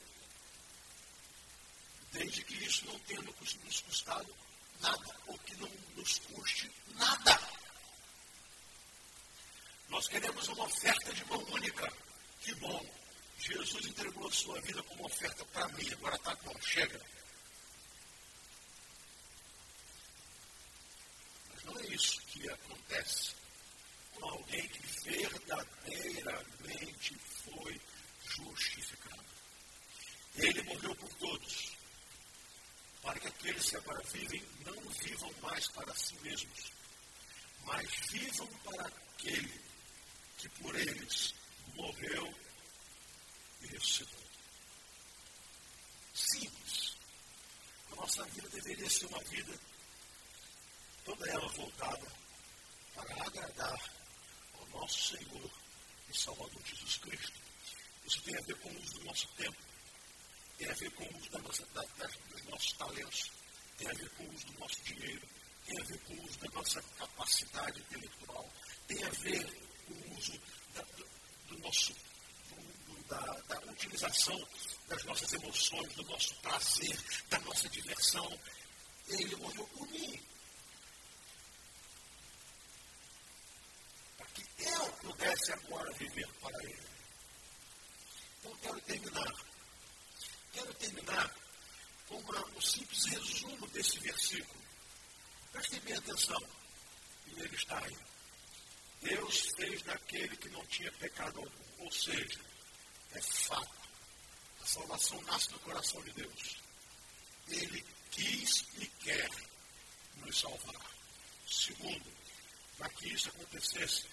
desde 2.13 2.45
que 2.45 2.55
isso 2.65 2.87
não 2.87 2.99
tenha 3.01 3.21
nos 3.23 3.81
custado 3.81 4.33
nada, 4.81 5.17
ou 5.27 5.37
que 5.39 5.57
não 5.57 5.69
nos 5.97 6.19
custe 6.19 6.71
nada. 6.95 7.41
Nós 9.89 10.07
queremos 10.09 10.47
uma 10.49 10.65
oferta 10.65 11.13
de 11.13 11.25
mão 11.27 11.43
única. 11.45 11.93
Que 12.41 12.55
bom. 12.57 12.85
Jesus 13.39 13.87
entregou 13.87 14.27
a 14.29 14.33
sua 14.33 14.61
vida 14.63 14.83
como 14.85 15.07
oferta 15.07 15.45
para 15.47 15.67
mim, 15.69 15.89
agora 15.93 16.17
está 16.17 16.35
bom, 16.37 16.55
chega. 16.61 17.01
Mas 21.53 21.65
não 21.65 21.79
é 21.79 21.87
isso 21.87 22.21
que 22.23 22.49
acontece 22.49 23.35
com 24.15 24.29
alguém 24.29 24.67
que 24.69 25.11
verdadeiramente 25.11 27.17
foi 27.45 27.81
justificado. 28.25 29.25
Ele 30.37 30.63
morreu 30.63 30.95
por 30.95 31.13
todos 31.15 31.72
aqueles 33.43 33.71
que 33.71 33.77
agora 33.77 34.03
vivem 34.13 34.45
não 34.65 34.81
vivam 34.91 35.33
mais 35.43 35.67
para 35.71 35.93
si 35.97 36.15
mesmos, 36.21 36.73
mas 37.65 37.91
vivam 38.09 38.47
para 38.65 38.87
aquele 38.87 39.61
que 40.39 40.49
por 40.51 40.75
eles 40.77 41.35
morreu 41.75 42.33
e 43.63 43.67
ressuscitou. 43.67 44.23
Simples. 46.15 46.97
A 47.91 47.97
nossa 47.97 48.25
vida 48.27 48.49
deveria 48.49 48.89
ser 48.89 49.07
uma 49.07 49.23
vida 49.25 49.59
toda 51.05 51.29
ela 51.29 51.49
voltada 51.49 52.13
para 52.95 53.27
agradar 53.27 53.91
ao 54.55 54.67
nosso 54.69 55.17
Senhor 55.17 55.51
e 56.09 56.17
Salvador 56.17 56.63
Jesus 56.65 56.97
Cristo. 56.99 57.41
Isso 58.07 58.23
tem 58.23 58.37
a 58.37 58.41
ver 58.43 58.57
com 58.61 58.69
o 58.69 58.81
uso 58.81 59.01
do 59.01 59.05
nosso 59.05 59.27
tempo, 59.35 59.72
tem 60.59 60.69
a 60.69 60.75
ver 60.75 60.91
com 60.93 61.05
o 61.05 61.19
uso 61.19 61.31
da 61.31 61.39
nossa, 61.41 61.67
da, 61.75 61.83
dos 62.31 62.45
nossos 62.45 62.73
talentos, 62.73 63.31
tem 63.79 63.89
a 63.89 63.93
ver 63.93 64.09
com 64.11 64.25
o 64.25 64.35
uso 64.35 64.47
do 64.47 64.59
nosso 64.61 64.83
dinheiro, 64.83 65.29
tem 65.67 65.81
a 65.81 65.85
ver 65.85 65.99
com 66.01 66.15
o 66.15 66.25
uso 66.25 66.39
da 66.39 66.51
nossa 66.51 66.83
capacidade 66.99 67.81
intelectual, 67.81 68.51
tem 68.87 69.05
a 69.05 69.11
ver 69.11 69.45
com 69.87 69.95
o 69.95 70.19
uso 70.19 70.41
da, 70.75 70.83
do, 70.83 71.09
do, 71.49 71.59
nosso, 71.59 71.93
do, 71.93 73.03
da, 73.09 73.19
da 73.49 73.61
utilização 73.71 74.49
das 74.89 75.05
nossas 75.05 75.33
emoções, 75.33 75.93
do 75.95 76.05
nosso 76.05 76.35
prazer, 76.37 76.99
da 77.29 77.39
nossa 77.41 77.69
diversão. 77.69 78.39
Ele 79.09 79.37
morreu 79.37 79.67
por 79.69 79.89
mim. 79.89 80.21
que 84.35 84.65
eu 84.65 84.93
pudesse 85.03 85.53
agora 85.53 85.93
viver 85.93 86.29
para 86.41 86.63
Ele. 86.65 86.83
Então, 88.41 88.57
quero 88.57 88.81
terminar. 88.83 89.52
Quero 90.53 90.75
terminar 90.75 91.35
com 92.07 92.17
uma, 92.17 92.47
um 92.57 92.61
simples 92.61 93.05
resumo 93.07 93.67
desse 93.69 93.99
versículo. 94.01 94.63
Prestem 95.53 95.81
bem 95.81 95.95
atenção. 95.95 96.41
E 97.27 97.41
ele 97.41 97.55
está 97.55 97.79
aí. 97.79 97.97
Deus 99.01 99.49
fez 99.57 99.83
daquele 99.83 100.37
que 100.37 100.49
não 100.51 100.65
tinha 100.67 100.93
pecado 100.93 101.41
algum. 101.41 101.85
Ou 101.85 101.91
seja, 101.91 102.41
é 103.13 103.21
fato. 103.21 103.83
A 104.63 104.67
salvação 104.67 105.21
nasce 105.23 105.51
do 105.51 105.59
coração 105.61 106.01
de 106.03 106.13
Deus. 106.13 106.57
Ele 107.49 107.85
quis 108.11 108.65
e 108.79 108.87
quer 108.87 109.31
nos 110.17 110.39
salvar. 110.39 110.91
Segundo, 111.47 112.13
para 112.79 112.89
que 112.91 113.09
isso 113.09 113.29
acontecesse, 113.31 114.07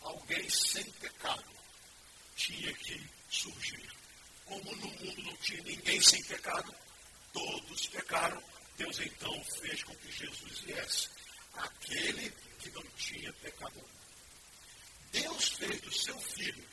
alguém 0.00 0.48
sem 0.50 0.84
pecado 0.92 1.50
tinha 2.36 2.72
que 2.74 3.08
surgir. 3.30 3.99
Como 4.50 4.74
no 4.74 4.88
mundo 4.88 5.22
não 5.22 5.36
tinha 5.36 5.62
ninguém 5.62 6.00
sem 6.00 6.20
pecado, 6.24 6.74
todos 7.32 7.86
pecaram, 7.86 8.42
Deus 8.76 8.98
então 8.98 9.44
fez 9.44 9.84
com 9.84 9.94
que 9.94 10.10
Jesus 10.10 10.58
viesse. 10.62 11.08
Aquele 11.54 12.30
que 12.58 12.68
não 12.72 12.82
tinha 12.96 13.32
pecado 13.34 13.80
Deus 15.12 15.50
fez 15.50 15.80
do 15.82 15.92
seu 15.92 16.18
filho, 16.18 16.68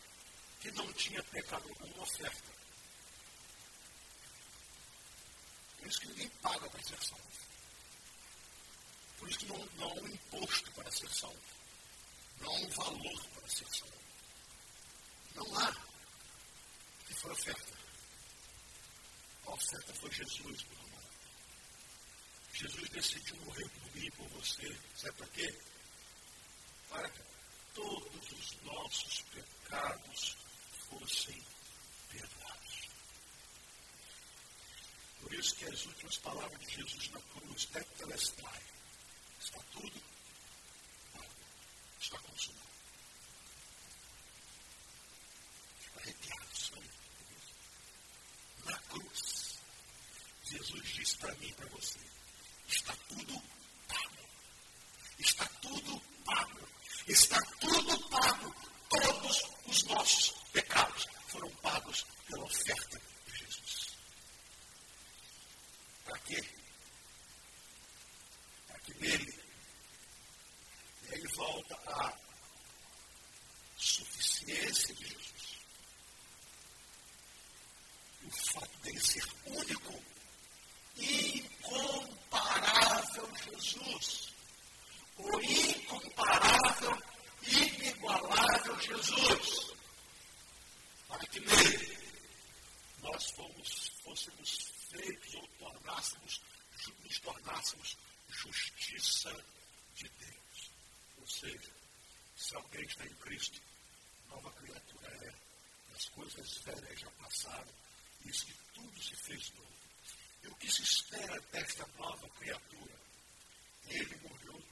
que 0.60 0.72
não 0.72 0.92
tinha 0.94 1.22
pecado 1.26 1.70
algum, 1.70 1.94
uma 1.94 2.02
oferta. 2.02 2.52
Por 5.78 5.88
isso 5.88 6.00
que 6.00 6.08
ninguém 6.08 6.30
paga 6.42 6.68
para 6.72 6.82
ser 6.82 7.04
salvo. 7.04 7.24
Por 9.20 9.30
isso 9.30 9.38
que 9.38 9.46
não, 9.46 9.70
não 9.78 9.92
há 9.92 9.94
um 9.94 10.08
imposto 10.08 10.72
para 10.72 10.92
ser 10.92 11.10
salvo. 11.12 11.38
Não 12.42 12.50
há 12.50 12.56
um 12.56 12.70
valor 12.70 13.24
para 13.36 13.48
ser 13.48 13.68
salvo. 13.68 13.94
Não 15.36 15.60
há. 15.60 15.97
Que 17.08 17.14
foi 17.16 17.32
oferta. 17.32 17.74
A 19.46 19.52
oferta 19.52 19.94
foi 19.94 20.12
Jesus, 20.12 20.42
meu 20.44 20.80
irmão. 20.80 21.04
Jesus 22.54 22.90
decidiu 22.90 23.36
morrer 23.46 23.70
por 23.70 23.96
mim 23.96 24.06
e 24.06 24.12
por 24.12 24.28
você. 24.30 24.78
Sabe 24.96 25.18
para 25.18 25.28
quê? 25.28 25.56
Para 26.90 27.10
que 27.10 27.22
todos 27.74 28.32
os 28.32 28.62
nossos 28.64 29.22
pecados 29.22 30.38
fossem 30.90 31.42
perdoados. 32.10 32.90
Por 35.22 35.34
isso 35.34 35.56
que 35.56 35.66
as 35.66 35.86
últimas 35.86 36.18
palavras 36.18 36.60
de 36.60 36.76
Jesus 36.76 37.10
na 37.10 37.22
cruz, 37.22 37.66
tetelestai, 37.66 38.64
está 39.40 39.60
tudo 39.72 40.18
está 42.08 42.20
consumado. 42.20 42.68
Fica 45.80 46.00
arrepiado, 46.00 46.58
sabe? 46.58 46.90
Na 48.66 48.77
cruz, 48.90 49.60
Jesus 50.44 50.84
disse 50.94 51.18
para 51.18 51.34
mim 51.36 51.48
e 51.48 51.54
para 51.54 51.68
você, 51.70 52.00
está 52.68 52.96
tudo 53.10 53.42
pago. 53.88 54.30
Está 55.20 55.46
tudo 55.62 56.00
pago. 56.26 56.70
Está 57.08 57.42
tudo 57.60 58.10
pago. 58.10 58.56
Todos 58.90 59.44
os 59.66 59.84
nossos 59.84 60.32
pecados 60.52 61.06
foram 61.28 61.50
pagos 61.58 62.06
pela 62.28 62.44
oferta 62.44 63.02
de 63.28 63.38
Jesus. 63.38 63.98
Para 66.06 66.20
quê? 66.20 66.44
Para 68.68 68.80
que 68.80 68.94
nele 68.96 69.48
ele 71.10 71.28
volta 71.30 71.76
à 71.88 72.14
suficiência 73.78 74.94
de 74.96 75.06
Jesus. 75.08 75.58
O 78.24 78.32
fato 78.32 78.78
dele 78.80 79.00
ser 79.00 79.26
único, 79.46 80.04
incomparável 80.98 82.18
Jesus. 83.46 84.34
O 85.18 85.40
incomparável, 85.40 87.02
inigualável 87.44 88.80
Jesus. 88.82 89.72
Para 91.08 91.26
que 91.28 91.40
nele 91.40 91.98
nós 93.02 93.32
fomos, 93.32 93.92
fôssemos 94.04 94.72
feitos 94.92 95.36
ou 95.36 95.48
tornássemos, 95.60 96.42
nos 97.04 97.20
tornássemos 97.20 97.98
justiça 98.30 99.34
de 99.96 100.10
Deus. 100.10 100.72
Ou 101.20 101.28
seja, 101.28 101.72
se 102.36 102.56
alguém 102.56 102.87
está 102.98 103.06
em 103.06 103.16
Cristo, 103.16 103.62
nova 104.30 104.52
criatura 104.54 105.08
é. 105.26 105.34
As 105.96 106.06
coisas 106.10 106.58
velhas 106.60 107.00
já 107.00 107.12
passaram, 107.12 107.74
e 108.26 108.30
isso 108.30 108.46
que 108.46 108.54
tudo 108.74 109.04
se 109.04 109.16
fez 109.16 109.52
novo. 109.54 109.78
E 110.44 110.48
o 110.48 110.56
que 110.56 110.72
se 110.72 110.82
espera 110.82 111.40
desta 111.52 111.88
nova 111.98 112.30
criatura? 112.32 112.94
Ele 113.88 114.16
morreu 114.18 114.64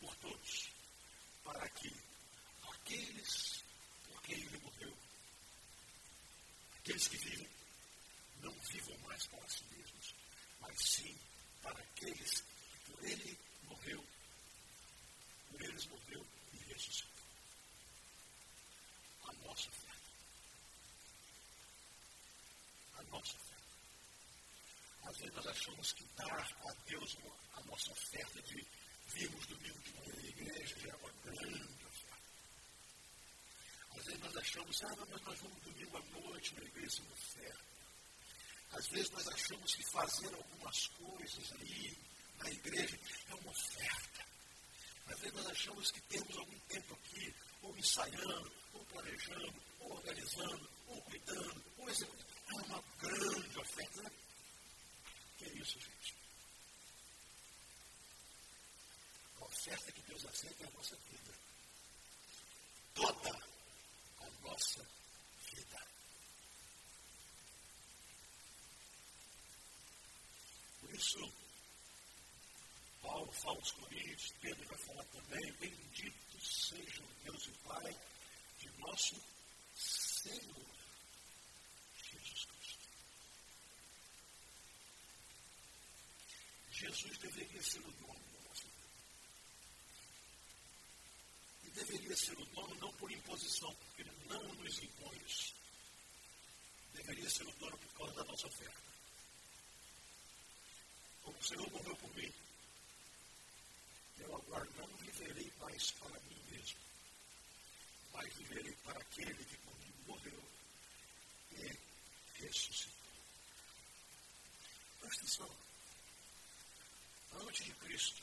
por 0.00 0.14
todos, 0.16 0.68
para 1.44 1.68
que 1.70 1.92
aqueles 2.72 3.62
por 4.06 4.22
quem 4.22 4.38
ele 4.40 4.58
morreu, 4.58 4.96
aqueles 6.78 7.08
que 7.08 7.16
vivem, 7.18 7.48
não 8.40 8.52
vivam 8.52 8.98
mais 8.98 9.26
para 9.26 9.48
si 9.48 9.64
mesmos, 9.76 10.14
mas 10.60 10.76
sim 10.80 11.18
para 11.62 11.78
aqueles 11.78 12.40
que 12.40 12.92
por 12.92 13.04
ele 13.04 13.38
morreu 13.64 14.18
por 15.58 15.62
eles 15.62 15.86
morreu 15.86 16.24
e 16.52 16.56
ressuscitou. 16.72 17.24
A 19.24 19.32
nossa 19.44 19.70
fé. 19.70 19.92
A 22.98 23.02
nossa 23.04 23.38
fé. 23.38 23.56
Às 25.18 25.22
vezes 25.22 25.34
nós 25.34 25.46
achamos 25.48 25.92
que 25.94 26.04
dar 26.16 26.48
a 26.64 26.72
Deus 26.86 27.18
a 27.56 27.60
nossa 27.62 27.90
oferta 27.90 28.40
de 28.42 28.64
virmos 29.08 29.46
domingo 29.46 29.80
de 29.80 29.92
manhã 29.94 30.14
na 30.14 30.28
igreja 30.28 30.76
já 30.78 30.90
é 30.90 30.94
uma 30.94 31.12
grande 31.24 31.84
oferta. 31.86 32.18
Às 33.96 34.04
vezes 34.04 34.20
nós 34.20 34.36
achamos, 34.36 34.84
ah, 34.84 35.06
mas 35.10 35.22
nós 35.22 35.40
vamos 35.40 35.62
domingo 35.64 35.96
à 35.96 36.20
noite 36.20 36.54
na 36.54 36.62
igreja 36.62 37.02
uma 37.02 37.12
oferta. 37.14 37.64
Às 38.70 38.86
vezes 38.86 39.10
nós 39.10 39.26
achamos 39.26 39.74
que 39.74 39.90
fazer 39.90 40.34
algumas 40.34 40.86
coisas 40.86 41.52
aí 41.60 41.98
na 42.38 42.50
igreja 42.50 43.00
é 43.28 43.34
uma 43.34 43.50
oferta. 43.50 44.24
Às 45.08 45.18
vezes 45.18 45.34
nós 45.34 45.46
achamos 45.48 45.90
que 45.90 46.00
temos 46.02 46.38
algum 46.38 46.58
tempo 46.68 46.94
aqui, 46.94 47.34
ou 47.62 47.76
ensaiando, 47.76 48.52
ou 48.72 48.84
planejando, 48.84 49.62
ou 49.80 49.92
organizando, 49.94 50.70
ou 50.86 51.02
cuidando, 51.02 51.64
ou 51.78 51.90
executando. 51.90 52.28
É 52.50 52.54
uma 52.62 52.84
grande 53.00 53.58
oferta. 53.58 54.07
É 55.48 55.58
isso, 55.58 55.80
gente? 55.80 56.14
A 59.40 59.44
oferta 59.44 59.92
que 59.92 60.02
Deus 60.02 60.24
aceita 60.26 60.64
é 60.64 60.66
a 60.66 60.70
nossa 60.70 60.96
vida. 60.96 61.34
Toda 62.94 63.30
a 64.20 64.30
nossa 64.42 64.86
vida. 65.50 65.86
Por 70.80 70.94
isso, 70.94 71.32
Paulo 73.02 73.32
fala 73.32 73.56
aos 73.56 73.72
Coríntios, 73.72 74.32
Pedro 74.40 74.66
vai 74.68 74.78
falar 74.78 75.04
também, 75.04 75.52
bendito 75.54 76.28
seja 76.40 77.02
o 77.02 77.14
Deus 77.24 77.46
e 77.46 77.52
Pai 77.66 77.96
de 78.58 78.70
nosso 78.78 79.16
Senhor 79.74 80.68
Jesus 81.94 82.44
Cristo. 82.44 82.88
Jesus 86.78 87.18
deveria 87.18 87.60
ser 87.60 87.80
o 87.80 87.90
dono 87.90 88.20
da 88.32 88.48
nossa 88.48 88.62
vida. 88.62 88.88
E 91.64 91.70
deveria 91.70 92.16
ser 92.16 92.38
o 92.38 92.44
dono 92.46 92.74
não 92.76 92.92
por 92.92 93.10
imposição, 93.10 93.74
porque 93.74 94.02
ele 94.02 94.12
não 94.28 94.54
nos 94.54 94.78
impõe 94.80 95.18
isso. 95.26 95.54
Deveria 96.94 97.28
ser 97.28 97.48
o 97.48 97.52
dono 97.54 97.76
por 97.78 97.92
causa 97.94 98.14
da 98.14 98.24
nossa 98.24 98.46
oferta. 98.46 98.82
Como 101.24 101.36
o 101.36 101.42
Senhor 101.42 101.68
morreu 101.72 101.96
por 101.96 102.14
mim, 102.14 102.32
eu 104.20 104.36
agora 104.36 104.70
não 104.76 104.86
viverei 104.98 105.52
mais 105.58 105.90
para 105.90 106.20
mim 106.20 106.40
mesmo, 106.48 106.78
mas 108.12 108.34
viverei 108.34 108.72
para 108.84 109.00
aquele 109.00 109.44
que 109.44 109.56
por 109.58 109.76
mim 109.80 109.94
morreu 110.06 110.44
e 111.50 111.76
ressuscitou. 112.40 113.12
Presta 115.00 115.22
atenção 115.22 115.67
antes 117.32 117.64
de 117.64 117.72
Cristo, 117.74 118.22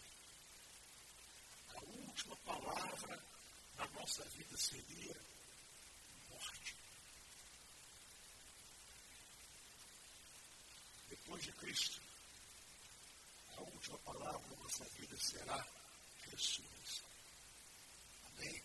a 1.76 1.80
última 1.84 2.36
palavra 2.38 3.22
da 3.76 3.88
nossa 3.90 4.24
vida 4.30 4.58
seria 4.58 5.16
morte. 6.30 6.76
Depois 11.10 11.44
de 11.44 11.52
Cristo, 11.54 12.02
a 13.58 13.62
última 13.62 13.98
palavra 14.00 14.48
da 14.50 14.64
nossa 14.64 14.86
vida 14.86 15.18
será 15.18 15.66
ressurreição. 16.32 17.10
Amém? 18.26 18.62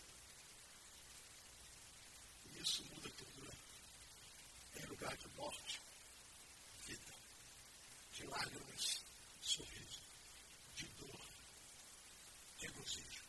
E 2.47 2.63
isso 2.63 2.85
muda 2.85 3.09
tudo. 3.11 3.43
Né? 3.45 3.55
Em 4.77 4.87
lugar 4.87 5.17
de 5.17 5.29
morte, 5.37 5.81
vida. 6.87 7.15
De 8.13 8.27
lágrimas, 8.27 9.03
sorriso 9.41 9.90
de 10.81 10.89
dor, 10.99 11.21
de. 12.59 13.20